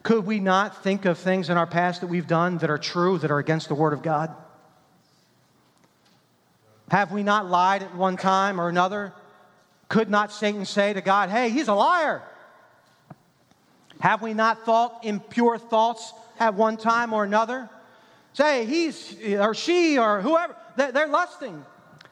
Could 0.05 0.24
we 0.24 0.38
not 0.38 0.85
think 0.85 1.05
of 1.05 1.18
things 1.18 1.51
in 1.51 1.57
our 1.57 1.66
past 1.66 2.01
that 2.01 2.07
we've 2.07 2.29
done 2.29 2.59
that 2.59 2.70
are 2.70 2.79
true, 2.79 3.18
that 3.18 3.33
are 3.33 3.40
against 3.40 3.66
the 3.66 3.74
Word 3.74 3.92
of 3.92 4.03
God? 4.03 4.33
Have 6.92 7.11
we 7.11 7.24
not 7.24 7.46
lied 7.46 7.83
at 7.83 7.96
one 7.96 8.16
time 8.16 8.61
or 8.61 8.68
another? 8.68 9.12
Could 9.88 10.11
not 10.11 10.31
Satan 10.31 10.64
say 10.64 10.92
to 10.92 11.01
God, 11.01 11.29
hey, 11.29 11.51
he's 11.51 11.66
a 11.66 11.74
liar? 11.74 12.22
Have 13.98 14.22
we 14.22 14.33
not 14.33 14.64
thought 14.64 15.05
impure 15.05 15.59
thoughts 15.59 16.12
at 16.38 16.55
one 16.55 16.77
time 16.77 17.12
or 17.12 17.24
another? 17.24 17.68
Say, 18.38 18.66
he's 18.66 19.16
or 19.35 19.53
she 19.53 19.98
or 19.98 20.20
whoever, 20.20 20.55
they're 20.77 21.09
lusting. 21.09 21.64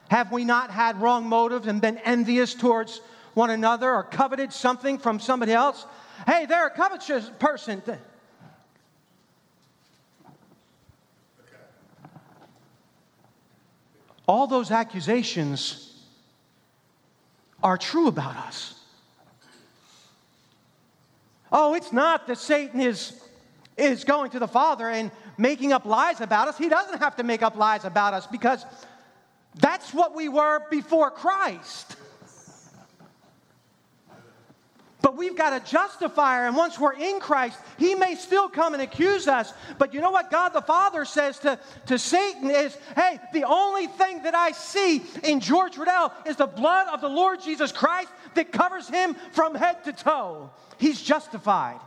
Have 0.08 0.32
we 0.32 0.44
not 0.44 0.72
had 0.72 1.00
wrong 1.00 1.28
motives 1.28 1.68
and 1.68 1.80
been 1.80 1.98
envious 1.98 2.52
towards 2.52 3.00
one 3.34 3.50
another 3.50 3.94
or 3.94 4.02
coveted 4.02 4.52
something 4.52 4.98
from 4.98 5.20
somebody 5.20 5.52
else? 5.52 5.86
Hey, 6.26 6.46
they're 6.46 6.66
a 6.66 6.70
covetous 6.70 7.30
person. 7.38 7.80
All 14.26 14.48
those 14.48 14.72
accusations 14.72 15.94
are 17.62 17.78
true 17.78 18.08
about 18.08 18.34
us. 18.34 18.80
Oh, 21.52 21.74
it's 21.74 21.92
not 21.92 22.26
that 22.26 22.38
Satan 22.38 22.80
is 22.80 23.22
is 23.76 24.04
going 24.04 24.30
to 24.30 24.38
the 24.38 24.48
Father 24.48 24.88
and 24.88 25.10
making 25.38 25.72
up 25.72 25.84
lies 25.84 26.20
about 26.20 26.48
us. 26.48 26.56
He 26.56 26.68
doesn't 26.68 26.98
have 26.98 27.16
to 27.16 27.22
make 27.22 27.42
up 27.42 27.56
lies 27.56 27.84
about 27.84 28.14
us 28.14 28.26
because 28.26 28.64
that's 29.56 29.92
what 29.92 30.14
we 30.14 30.28
were 30.28 30.62
before 30.70 31.10
Christ. 31.10 31.96
But 35.02 35.16
we've 35.16 35.36
got 35.36 35.52
a 35.52 35.64
justifier, 35.64 36.48
and 36.48 36.56
once 36.56 36.80
we're 36.80 36.94
in 36.94 37.20
Christ, 37.20 37.56
he 37.78 37.94
may 37.94 38.16
still 38.16 38.48
come 38.48 38.74
and 38.74 38.82
accuse 38.82 39.28
us. 39.28 39.52
But 39.78 39.94
you 39.94 40.00
know 40.00 40.10
what 40.10 40.32
God 40.32 40.48
the 40.48 40.62
Father 40.62 41.04
says 41.04 41.38
to, 41.40 41.60
to 41.86 41.96
Satan 41.96 42.50
is, 42.50 42.76
hey, 42.96 43.20
the 43.32 43.44
only 43.44 43.86
thing 43.86 44.24
that 44.24 44.34
I 44.34 44.50
see 44.50 45.04
in 45.22 45.38
George 45.38 45.76
Riddell 45.78 46.12
is 46.26 46.34
the 46.34 46.48
blood 46.48 46.88
of 46.92 47.00
the 47.00 47.08
Lord 47.08 47.40
Jesus 47.40 47.70
Christ 47.70 48.10
that 48.34 48.50
covers 48.50 48.88
him 48.88 49.14
from 49.30 49.54
head 49.54 49.84
to 49.84 49.92
toe. 49.92 50.50
He's 50.76 51.00
justified. 51.00 51.78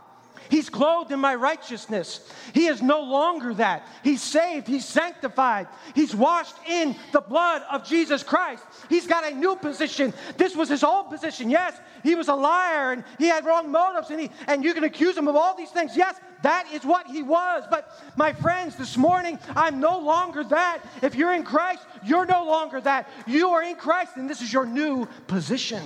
He's 0.50 0.68
clothed 0.68 1.12
in 1.12 1.20
my 1.20 1.34
righteousness. 1.34 2.28
He 2.52 2.66
is 2.66 2.82
no 2.82 3.02
longer 3.02 3.54
that. 3.54 3.86
He's 4.02 4.22
saved. 4.22 4.66
He's 4.66 4.84
sanctified. 4.84 5.68
He's 5.94 6.14
washed 6.14 6.56
in 6.68 6.96
the 7.12 7.20
blood 7.20 7.62
of 7.70 7.84
Jesus 7.84 8.22
Christ. 8.22 8.64
He's 8.88 9.06
got 9.06 9.30
a 9.30 9.34
new 9.34 9.56
position. 9.56 10.12
This 10.36 10.56
was 10.56 10.68
his 10.68 10.82
old 10.82 11.08
position. 11.08 11.50
Yes, 11.50 11.78
he 12.02 12.14
was 12.14 12.28
a 12.28 12.34
liar 12.34 12.92
and 12.92 13.04
he 13.18 13.26
had 13.26 13.44
wrong 13.44 13.70
motives, 13.70 14.10
and, 14.10 14.20
he, 14.20 14.30
and 14.48 14.64
you 14.64 14.74
can 14.74 14.84
accuse 14.84 15.16
him 15.16 15.28
of 15.28 15.36
all 15.36 15.56
these 15.56 15.70
things. 15.70 15.96
Yes, 15.96 16.16
that 16.42 16.66
is 16.72 16.84
what 16.84 17.06
he 17.06 17.22
was. 17.22 17.64
But 17.70 17.90
my 18.16 18.32
friends, 18.32 18.76
this 18.76 18.96
morning, 18.96 19.38
I'm 19.54 19.78
no 19.78 19.98
longer 19.98 20.42
that. 20.44 20.80
If 21.02 21.14
you're 21.14 21.34
in 21.34 21.44
Christ, 21.44 21.86
you're 22.04 22.26
no 22.26 22.44
longer 22.44 22.80
that. 22.80 23.08
You 23.26 23.50
are 23.50 23.62
in 23.62 23.76
Christ, 23.76 24.16
and 24.16 24.28
this 24.28 24.42
is 24.42 24.52
your 24.52 24.66
new 24.66 25.06
position. 25.26 25.82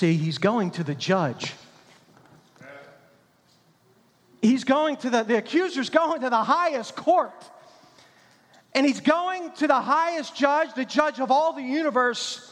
See, 0.00 0.14
he's 0.14 0.38
going 0.38 0.70
to 0.70 0.82
the 0.82 0.94
judge. 0.94 1.52
He's 4.40 4.64
going 4.64 4.96
to 4.96 5.10
the, 5.10 5.24
the 5.24 5.36
accuser's 5.36 5.90
going 5.90 6.22
to 6.22 6.30
the 6.30 6.42
highest 6.42 6.96
court. 6.96 7.44
And 8.74 8.86
he's 8.86 9.02
going 9.02 9.52
to 9.56 9.66
the 9.66 9.78
highest 9.78 10.34
judge, 10.34 10.72
the 10.72 10.86
judge 10.86 11.20
of 11.20 11.30
all 11.30 11.52
the 11.52 11.62
universe. 11.62 12.50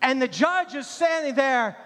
And 0.00 0.20
the 0.20 0.26
judge 0.26 0.74
is 0.74 0.88
standing 0.88 1.36
there 1.36 1.76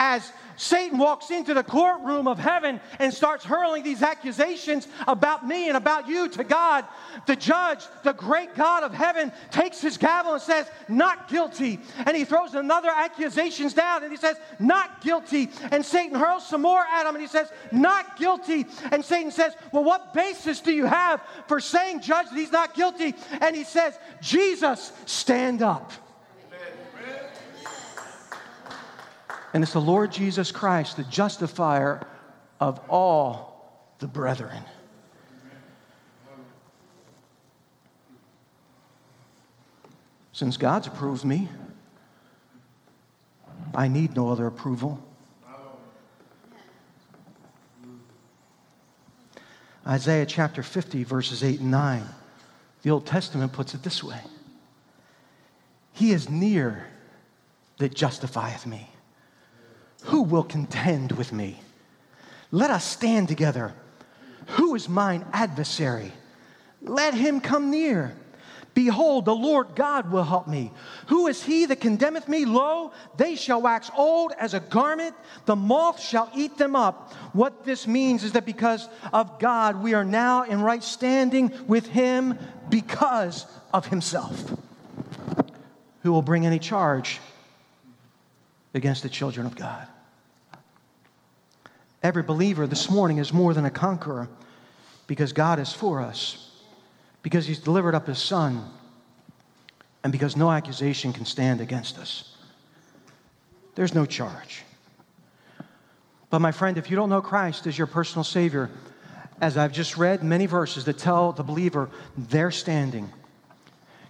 as 0.00 0.32
Satan 0.56 0.98
walks 0.98 1.30
into 1.30 1.52
the 1.52 1.62
courtroom 1.62 2.26
of 2.26 2.38
heaven 2.38 2.80
and 2.98 3.12
starts 3.12 3.44
hurling 3.44 3.82
these 3.82 4.02
accusations 4.02 4.88
about 5.06 5.46
me 5.46 5.68
and 5.68 5.76
about 5.76 6.08
you 6.08 6.26
to 6.30 6.42
God, 6.42 6.86
the 7.26 7.36
judge, 7.36 7.84
the 8.02 8.14
great 8.14 8.54
God 8.54 8.82
of 8.82 8.94
heaven, 8.94 9.30
takes 9.50 9.80
his 9.80 9.98
gavel 9.98 10.32
and 10.32 10.42
says, 10.42 10.66
Not 10.88 11.28
guilty. 11.28 11.80
And 12.06 12.16
he 12.16 12.24
throws 12.24 12.54
another 12.54 12.88
accusations 12.88 13.74
down 13.74 14.02
and 14.02 14.10
he 14.10 14.16
says, 14.16 14.36
Not 14.58 15.02
guilty. 15.02 15.50
And 15.70 15.84
Satan 15.84 16.18
hurls 16.18 16.48
some 16.48 16.62
more 16.62 16.80
at 16.82 17.06
him 17.06 17.14
and 17.14 17.22
he 17.22 17.28
says, 17.28 17.52
Not 17.70 18.18
guilty. 18.18 18.66
And 18.90 19.04
Satan 19.04 19.30
says, 19.30 19.54
Well, 19.70 19.84
what 19.84 20.14
basis 20.14 20.60
do 20.60 20.72
you 20.72 20.86
have 20.86 21.22
for 21.46 21.60
saying, 21.60 22.00
Judge, 22.00 22.30
that 22.30 22.38
he's 22.38 22.52
not 22.52 22.74
guilty? 22.74 23.14
And 23.42 23.54
he 23.54 23.64
says, 23.64 23.98
Jesus, 24.22 24.92
stand 25.04 25.60
up. 25.60 25.92
And 29.52 29.62
it's 29.62 29.72
the 29.72 29.80
Lord 29.80 30.12
Jesus 30.12 30.52
Christ, 30.52 30.96
the 30.96 31.04
justifier 31.04 32.06
of 32.60 32.80
all 32.88 33.50
the 33.98 34.06
brethren. 34.06 34.62
Since 40.32 40.56
God's 40.56 40.86
approved 40.86 41.24
me, 41.24 41.48
I 43.74 43.88
need 43.88 44.16
no 44.16 44.30
other 44.30 44.46
approval. 44.46 45.02
Isaiah 49.86 50.26
chapter 50.26 50.62
50, 50.62 51.04
verses 51.04 51.42
8 51.42 51.60
and 51.60 51.70
9. 51.70 52.04
The 52.82 52.90
Old 52.90 53.06
Testament 53.06 53.52
puts 53.52 53.74
it 53.74 53.82
this 53.82 54.02
way 54.02 54.20
He 55.92 56.12
is 56.12 56.28
near 56.28 56.86
that 57.78 57.94
justifieth 57.94 58.66
me. 58.66 58.88
Who 60.20 60.24
will 60.24 60.42
contend 60.42 61.12
with 61.12 61.32
me? 61.32 61.58
Let 62.50 62.70
us 62.70 62.84
stand 62.84 63.28
together. 63.28 63.72
Who 64.48 64.74
is 64.74 64.86
mine 64.86 65.24
adversary? 65.32 66.12
Let 66.82 67.14
him 67.14 67.40
come 67.40 67.70
near. 67.70 68.14
Behold, 68.74 69.24
the 69.24 69.34
Lord 69.34 69.74
God 69.74 70.12
will 70.12 70.24
help 70.24 70.46
me. 70.46 70.72
Who 71.06 71.26
is 71.26 71.42
he 71.42 71.64
that 71.64 71.80
condemneth 71.80 72.28
me? 72.28 72.44
Lo, 72.44 72.92
they 73.16 73.34
shall 73.34 73.62
wax 73.62 73.90
old 73.96 74.32
as 74.38 74.52
a 74.52 74.60
garment, 74.60 75.16
the 75.46 75.56
moth 75.56 75.98
shall 75.98 76.30
eat 76.36 76.58
them 76.58 76.76
up. 76.76 77.14
What 77.32 77.64
this 77.64 77.86
means 77.86 78.22
is 78.22 78.32
that 78.32 78.44
because 78.44 78.90
of 79.14 79.38
God, 79.38 79.82
we 79.82 79.94
are 79.94 80.04
now 80.04 80.42
in 80.42 80.60
right 80.60 80.84
standing 80.84 81.50
with 81.66 81.86
him 81.86 82.38
because 82.68 83.46
of 83.72 83.86
himself. 83.86 84.54
Who 86.02 86.12
will 86.12 86.20
bring 86.20 86.44
any 86.44 86.58
charge 86.58 87.20
against 88.74 89.02
the 89.02 89.08
children 89.08 89.46
of 89.46 89.56
God. 89.56 89.88
Every 92.02 92.22
believer 92.22 92.66
this 92.66 92.90
morning 92.90 93.18
is 93.18 93.32
more 93.32 93.52
than 93.52 93.64
a 93.64 93.70
conqueror 93.70 94.28
because 95.06 95.32
God 95.32 95.58
is 95.58 95.72
for 95.72 96.00
us, 96.00 96.50
because 97.22 97.46
He's 97.46 97.58
delivered 97.58 97.94
up 97.94 98.06
His 98.06 98.18
Son, 98.18 98.64
and 100.02 100.10
because 100.10 100.36
no 100.36 100.50
accusation 100.50 101.12
can 101.12 101.26
stand 101.26 101.60
against 101.60 101.98
us. 101.98 102.36
There's 103.74 103.94
no 103.94 104.06
charge. 104.06 104.62
But, 106.30 106.38
my 106.38 106.52
friend, 106.52 106.78
if 106.78 106.90
you 106.90 106.96
don't 106.96 107.10
know 107.10 107.20
Christ 107.20 107.66
as 107.66 107.76
your 107.76 107.86
personal 107.86 108.24
Savior, 108.24 108.70
as 109.40 109.56
I've 109.56 109.72
just 109.72 109.96
read 109.96 110.22
many 110.22 110.46
verses 110.46 110.84
that 110.84 110.96
tell 110.96 111.32
the 111.32 111.42
believer 111.42 111.90
their 112.16 112.50
standing, 112.50 113.10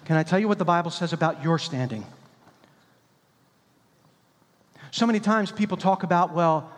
can 0.05 0.16
I 0.16 0.22
tell 0.22 0.38
you 0.38 0.46
what 0.46 0.59
the 0.59 0.64
Bible 0.64 0.90
says 0.90 1.12
about 1.12 1.42
your 1.42 1.59
standing? 1.59 2.05
So 4.90 5.07
many 5.07 5.20
times 5.20 5.50
people 5.50 5.76
talk 5.76 6.03
about, 6.03 6.35
well, 6.35 6.70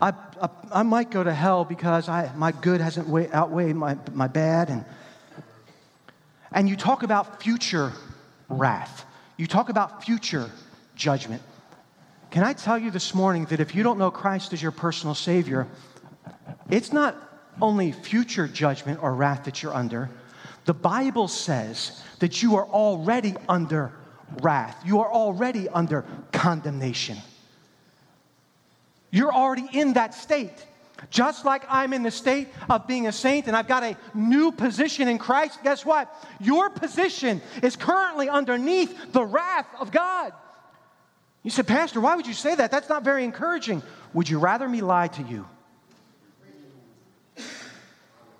I, 0.00 0.10
I, 0.40 0.48
I, 0.72 0.82
might 0.82 1.10
go 1.10 1.24
to 1.24 1.32
hell 1.32 1.64
because 1.64 2.08
I, 2.08 2.30
my 2.36 2.52
good 2.52 2.80
hasn't 2.80 3.08
weigh, 3.08 3.30
outweighed 3.32 3.76
my, 3.76 3.96
my 4.12 4.28
bad. 4.28 4.70
And, 4.70 4.84
and 6.52 6.68
you 6.68 6.76
talk 6.76 7.02
about 7.02 7.42
future 7.42 7.92
wrath, 8.48 9.04
you 9.36 9.46
talk 9.46 9.68
about 9.68 10.04
future 10.04 10.50
judgment. 10.94 11.42
Can 12.30 12.44
I 12.44 12.52
tell 12.52 12.78
you 12.78 12.90
this 12.90 13.14
morning 13.14 13.46
that 13.46 13.60
if 13.60 13.74
you 13.74 13.82
don't 13.82 13.98
know 13.98 14.10
Christ 14.10 14.52
as 14.52 14.62
your 14.62 14.72
personal 14.72 15.14
Savior, 15.14 15.66
it's 16.70 16.92
not 16.92 17.16
only 17.60 17.92
future 17.92 18.46
judgment 18.46 19.02
or 19.02 19.14
wrath 19.14 19.44
that 19.44 19.62
you're 19.62 19.74
under. 19.74 20.10
The 20.64 20.74
Bible 20.74 21.28
says 21.28 22.02
that 22.18 22.42
you 22.42 22.56
are 22.56 22.66
already 22.66 23.34
under 23.48 23.92
wrath, 24.42 24.76
you 24.84 25.00
are 25.00 25.10
already 25.10 25.68
under 25.68 26.04
condemnation. 26.32 27.16
You're 29.10 29.32
already 29.32 29.68
in 29.72 29.94
that 29.94 30.14
state. 30.14 30.66
Just 31.10 31.44
like 31.44 31.62
I'm 31.68 31.92
in 31.92 32.02
the 32.02 32.10
state 32.10 32.48
of 32.68 32.86
being 32.86 33.06
a 33.06 33.12
saint 33.12 33.46
and 33.46 33.56
I've 33.56 33.68
got 33.68 33.84
a 33.84 33.96
new 34.14 34.50
position 34.50 35.06
in 35.06 35.18
Christ, 35.18 35.60
guess 35.62 35.84
what? 35.84 36.12
Your 36.40 36.70
position 36.70 37.40
is 37.62 37.76
currently 37.76 38.28
underneath 38.28 39.12
the 39.12 39.24
wrath 39.24 39.68
of 39.78 39.92
God. 39.92 40.32
You 41.44 41.52
said, 41.52 41.68
Pastor, 41.68 42.00
why 42.00 42.16
would 42.16 42.26
you 42.26 42.34
say 42.34 42.54
that? 42.56 42.72
That's 42.72 42.88
not 42.88 43.04
very 43.04 43.22
encouraging. 43.22 43.82
Would 44.12 44.28
you 44.28 44.40
rather 44.40 44.68
me 44.68 44.80
lie 44.80 45.08
to 45.08 45.22
you? 45.22 45.46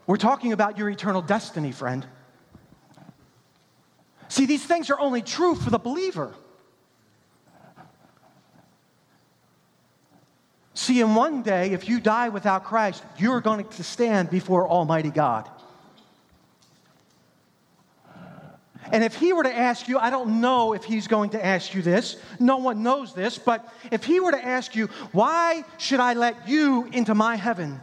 We're 0.07 0.17
talking 0.17 0.53
about 0.53 0.79
your 0.79 0.91
eternal 0.91 1.23
destiny, 1.23 1.71
friend. 1.71 2.05
See, 4.29 4.47
these 4.47 4.65
things 4.65 4.91
are 4.91 4.99
only 4.99 5.23
true 5.23 5.55
for 5.55 5.71
the 5.71 5.79
believer. 5.79 6.35
See, 10.79 11.01
in 11.01 11.17
one 11.17 11.43
day, 11.43 11.73
if 11.73 11.89
you 11.89 11.99
die 11.99 12.29
without 12.29 12.63
Christ, 12.63 13.03
you're 13.19 13.41
going 13.41 13.67
to 13.67 13.83
stand 13.83 14.31
before 14.31 14.69
Almighty 14.69 15.11
God. 15.11 15.51
And 18.93 19.03
if 19.03 19.17
he 19.17 19.33
were 19.33 19.43
to 19.43 19.53
ask 19.53 19.89
you, 19.89 19.99
I 19.99 20.11
don't 20.11 20.41
know 20.41 20.75
if 20.75 20.85
he's 20.85 21.09
going 21.09 21.31
to 21.31 21.45
ask 21.45 21.75
you 21.75 21.83
this, 21.83 22.17
no 22.39 22.59
one 22.59 22.85
knows 22.85 23.13
this, 23.13 23.39
but 23.39 23.69
if 23.91 24.05
he 24.05 24.21
were 24.21 24.31
to 24.31 24.43
ask 24.43 24.77
you, 24.77 24.87
why 25.11 25.65
should 25.79 25.99
I 25.99 26.15
let 26.15 26.49
you 26.49 26.89
into 26.93 27.13
my 27.13 27.35
heaven? 27.35 27.81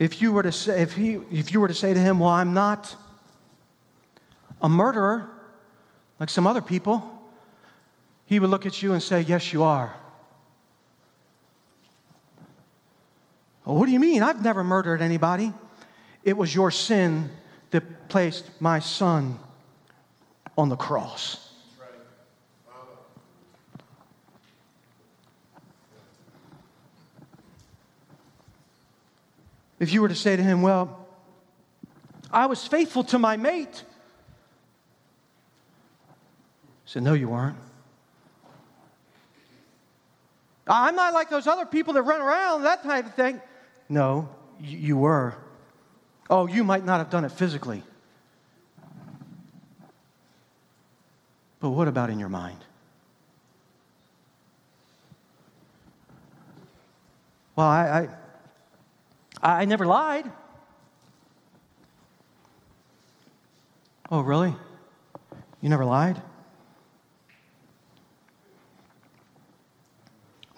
If 0.00 0.20
you 0.20 0.32
were 0.32 0.42
to 0.42 0.50
say, 0.50 0.82
if, 0.82 0.94
he, 0.94 1.20
if 1.30 1.52
you 1.52 1.60
were 1.60 1.68
to 1.68 1.74
say 1.74 1.94
to 1.94 2.00
him, 2.00 2.18
well, 2.18 2.30
I'm 2.30 2.54
not 2.54 2.96
a 4.60 4.68
murderer 4.68 5.30
like 6.18 6.28
some 6.28 6.44
other 6.44 6.60
people, 6.60 7.14
he 8.28 8.38
would 8.38 8.50
look 8.50 8.66
at 8.66 8.82
you 8.82 8.92
and 8.92 9.02
say, 9.02 9.22
Yes, 9.22 9.54
you 9.54 9.62
are. 9.62 9.94
Well, 13.64 13.76
what 13.76 13.86
do 13.86 13.92
you 13.92 13.98
mean? 13.98 14.22
I've 14.22 14.42
never 14.42 14.62
murdered 14.62 15.00
anybody. 15.00 15.52
It 16.22 16.36
was 16.36 16.54
your 16.54 16.70
sin 16.70 17.30
that 17.70 18.08
placed 18.10 18.50
my 18.60 18.80
son 18.80 19.38
on 20.58 20.68
the 20.68 20.76
cross. 20.76 21.52
If 29.80 29.92
you 29.92 30.02
were 30.02 30.08
to 30.08 30.14
say 30.14 30.36
to 30.36 30.42
him, 30.42 30.60
Well, 30.60 31.06
I 32.30 32.44
was 32.44 32.66
faithful 32.66 33.04
to 33.04 33.18
my 33.18 33.38
mate. 33.38 33.84
He 36.84 36.92
said, 36.92 37.02
No, 37.02 37.14
you 37.14 37.30
weren't. 37.30 37.56
I'm 40.68 40.94
not 40.94 41.14
like 41.14 41.30
those 41.30 41.46
other 41.46 41.64
people 41.64 41.94
that 41.94 42.02
run 42.02 42.20
around, 42.20 42.62
that 42.62 42.82
type 42.82 43.06
of 43.06 43.14
thing. 43.14 43.40
No, 43.88 44.28
you, 44.60 44.96
were. 44.96 45.34
Oh, 46.28 46.46
you 46.46 46.62
might 46.64 46.84
not 46.84 46.98
have 46.98 47.10
done 47.10 47.24
it 47.24 47.32
physically. 47.32 47.82
But 51.60 51.70
what 51.70 51.88
about 51.88 52.10
in 52.10 52.18
your 52.18 52.28
mind? 52.28 52.58
Well, 57.56 57.66
I, 57.66 58.08
I, 59.42 59.62
I 59.62 59.64
never 59.64 59.84
lied. 59.84 60.30
Oh, 64.10 64.20
really? 64.20 64.54
You 65.60 65.68
never 65.68 65.84
lied? 65.84 66.22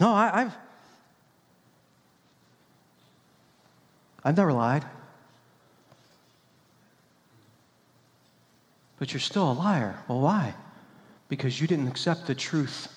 No, 0.00 0.14
I, 0.14 0.44
have 0.44 0.56
I've 4.24 4.36
never 4.36 4.52
lied. 4.52 4.84
But 8.98 9.12
you're 9.12 9.20
still 9.20 9.50
a 9.50 9.52
liar. 9.52 9.98
Well, 10.08 10.20
why? 10.20 10.54
Because 11.28 11.60
you 11.60 11.66
didn't 11.66 11.88
accept 11.88 12.26
the 12.26 12.34
truth 12.34 12.88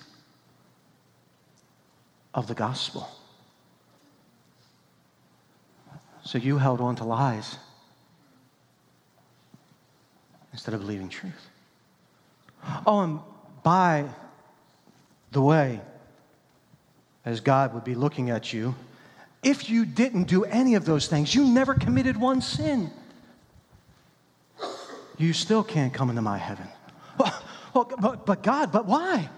of 2.32 2.46
the 2.46 2.54
gospel. 2.54 3.08
So 6.24 6.38
you 6.38 6.56
held 6.56 6.80
on 6.80 6.96
to 6.96 7.04
lies 7.04 7.58
instead 10.52 10.72
of 10.74 10.80
believing 10.80 11.10
truth. 11.10 11.50
Oh, 12.86 13.00
and 13.00 13.20
by 13.62 14.06
the 15.32 15.42
way, 15.42 15.80
as 17.24 17.40
God 17.40 17.74
would 17.74 17.84
be 17.84 17.94
looking 17.94 18.30
at 18.30 18.52
you, 18.52 18.74
if 19.42 19.68
you 19.68 19.84
didn't 19.84 20.24
do 20.24 20.44
any 20.44 20.74
of 20.74 20.84
those 20.84 21.06
things, 21.06 21.34
you 21.34 21.44
never 21.44 21.74
committed 21.74 22.16
one 22.16 22.40
sin, 22.40 22.90
you 25.18 25.32
still 25.32 25.62
can't 25.62 25.92
come 25.92 26.10
into 26.10 26.22
my 26.22 26.38
heaven. 26.38 26.66
Well, 27.74 27.90
but, 27.98 28.24
but 28.24 28.42
God, 28.42 28.70
but 28.70 28.86
why? 28.86 29.28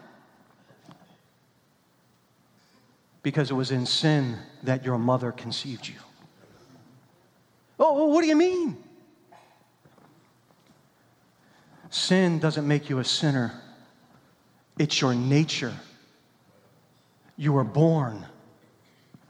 Because 3.23 3.51
it 3.51 3.55
was 3.55 3.71
in 3.71 3.87
sin 3.87 4.37
that 4.63 4.85
your 4.85 4.99
mother 4.99 5.33
conceived 5.33 5.89
you. 5.89 5.95
Oh, 7.79 8.07
what 8.07 8.21
do 8.23 8.29
you 8.29 8.37
mean? 8.37 8.77
Sin 11.91 12.39
doesn't 12.39 12.67
make 12.67 12.91
you 12.91 12.99
a 12.99 13.05
sinner, 13.05 13.53
it's 14.79 15.01
your 15.01 15.15
nature. 15.15 15.75
You 17.37 17.53
were 17.53 17.65
born 17.65 18.25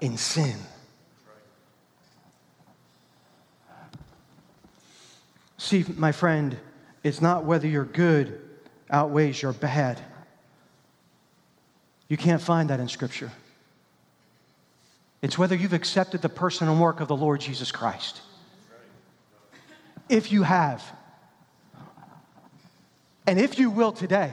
in 0.01 0.17
sin. 0.17 0.57
See, 5.59 5.85
my 5.97 6.13
friend, 6.13 6.57
it's 7.03 7.21
not 7.21 7.45
whether 7.45 7.67
your 7.67 7.85
good 7.85 8.41
outweighs 8.91 9.43
your 9.43 9.53
bad. 9.53 10.01
You 12.09 12.17
can't 12.17 12.41
find 12.41 12.71
that 12.71 12.79
in 12.79 12.89
Scripture. 12.89 13.33
It's 15.23 15.37
whether 15.37 15.57
you've 15.57 15.73
accepted 15.73 16.23
the 16.23 16.29
person 16.29 16.69
and 16.69 16.81
work 16.81 17.01
of 17.01 17.09
the 17.09 17.17
Lord 17.17 17.41
Jesus 17.41 17.73
Christ. 17.73 18.21
If 20.09 20.31
you 20.31 20.45
have, 20.45 20.85
and 23.27 23.41
if 23.41 23.59
you 23.59 23.71
will 23.71 23.91
today, 23.91 24.31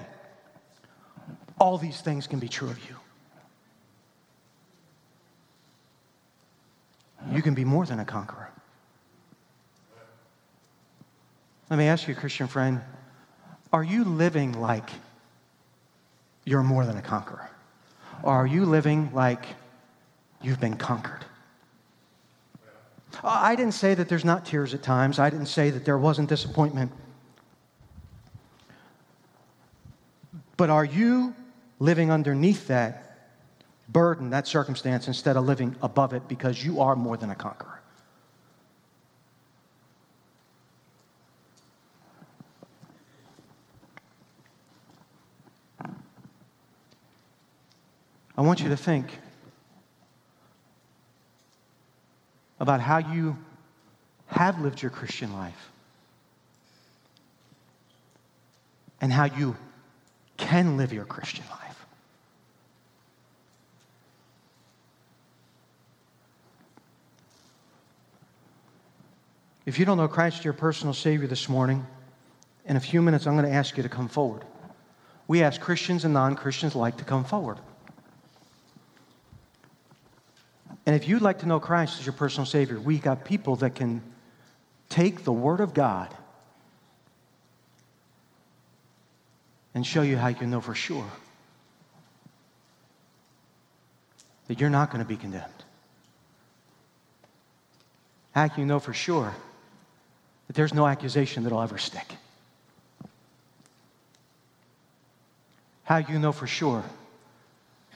all 1.59 1.80
these 1.80 1.99
things 2.01 2.28
can 2.28 2.38
be 2.38 2.47
true 2.47 2.69
of 2.69 2.78
you. 2.88 2.95
You 7.32 7.41
can 7.41 7.53
be 7.53 7.65
more 7.65 7.86
than 7.86 7.99
a 7.99 8.05
conqueror. 8.05 8.49
Let 11.69 11.78
me 11.78 11.86
ask 11.86 12.07
you, 12.07 12.15
Christian 12.15 12.47
friend, 12.47 12.82
are 13.71 13.84
you 13.84 14.03
living 14.03 14.59
like 14.59 14.89
you're 16.45 16.63
more 16.63 16.86
than 16.86 16.97
a 16.97 17.01
conqueror? 17.01 17.49
Or 18.21 18.34
are 18.34 18.47
you 18.47 18.65
living 18.65 19.11
like 19.13 19.45
you've 20.41 20.59
been 20.59 20.78
conquered? 20.78 21.26
I 23.24 23.55
didn't 23.55 23.74
say 23.74 23.93
that 23.93 24.09
there's 24.09 24.26
not 24.26 24.45
tears 24.45 24.74
at 24.74 24.84
times. 24.84 25.19
I 25.19 25.30
didn't 25.30 25.47
say 25.47 25.69
that 25.69 25.86
there 25.86 25.97
wasn't 25.97 26.30
disappointment. 26.30 26.91
But 30.57 30.69
are 30.69 30.86
you 30.86 31.36
living 31.80 32.11
underneath 32.11 32.67
that 32.67 33.03
burden, 33.89 34.29
that 34.31 34.47
circumstance, 34.47 35.07
instead 35.07 35.38
of 35.38 35.45
living 35.45 35.75
above 35.81 36.13
it 36.13 36.27
because 36.27 36.63
you 36.63 36.81
are 36.81 36.95
more 36.95 37.17
than 37.17 37.29
a 37.29 37.36
conqueror? 37.36 37.79
I 48.36 48.41
want 48.41 48.61
you 48.61 48.69
to 48.69 48.77
think 48.77 49.19
about 52.59 52.81
how 52.81 52.97
you 52.97 53.38
have 54.27 54.59
lived 54.59 54.81
your 54.81 54.89
Christian 54.89 55.34
life 55.34 55.69
and 58.99 59.11
how 59.11 59.25
you 59.25 59.55
can 60.38 60.77
live 60.77 60.93
your 60.93 61.05
Christian 61.05 61.45
life. 61.51 61.62
If 69.66 69.80
you 69.80 69.86
don't 69.86 69.97
know 69.97 70.07
Christ, 70.07 70.39
as 70.39 70.45
your 70.45 70.53
personal 70.53 70.93
Savior 70.93 71.28
this 71.28 71.47
morning, 71.47 71.86
in 72.66 72.76
a 72.76 72.82
few 72.82 73.01
minutes 73.01 73.26
I'm 73.26 73.38
going 73.38 73.49
to 73.49 73.55
ask 73.55 73.78
you 73.78 73.84
to 73.84 73.89
come 73.89 74.09
forward. 74.09 74.43
We 75.28 75.41
ask 75.41 75.61
Christians 75.61 76.03
and 76.03 76.14
non 76.14 76.36
Christians 76.36 76.76
like 76.76 76.97
to 76.97 77.05
come 77.05 77.24
forward. 77.24 77.59
And 80.86 80.95
if 80.95 81.07
you'd 81.07 81.22
like 81.22 81.39
to 81.39 81.45
know 81.45 81.61
Christ 81.61 81.99
as 81.99 82.05
your 82.05 82.14
personal 82.14 82.45
Savior, 82.45 82.78
we 82.78 82.97
got 82.97 83.24
people 83.24 83.55
that 83.57 83.74
can 83.74 84.01
take 84.89 85.24
the 85.24 85.32
Word 85.32 85.61
of 85.61 85.74
God 85.74 86.14
and 89.74 89.88
show 89.88 90.01
you 90.01 90.18
how 90.18 90.28
you 90.28 90.36
can 90.36 90.51
know 90.51 90.59
for 90.59 90.76
sure 90.76 91.07
that 94.47 94.59
you're 94.59 94.70
not 94.70 94.91
going 94.91 95.01
to 95.01 95.07
be 95.07 95.16
condemned. 95.16 95.47
How 98.34 98.49
can 98.49 98.59
you 98.59 98.66
know 98.66 98.80
for 98.80 98.93
sure 98.93 99.34
that 100.47 100.55
there's 100.55 100.73
no 100.73 100.87
accusation 100.87 101.43
that'll 101.43 101.61
ever 101.61 101.77
stick? 101.77 102.07
How 105.83 105.97
you 105.97 106.19
know 106.19 106.31
for 106.31 106.47
sure 106.47 106.83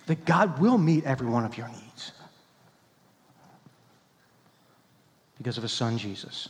that 0.07 0.25
God 0.25 0.59
will 0.59 0.77
meet 0.77 1.05
every 1.05 1.27
one 1.27 1.45
of 1.45 1.57
your 1.57 1.67
needs? 1.67 2.11
because 5.37 5.57
of 5.57 5.63
his 5.63 5.71
son 5.71 5.97
Jesus. 5.97 6.49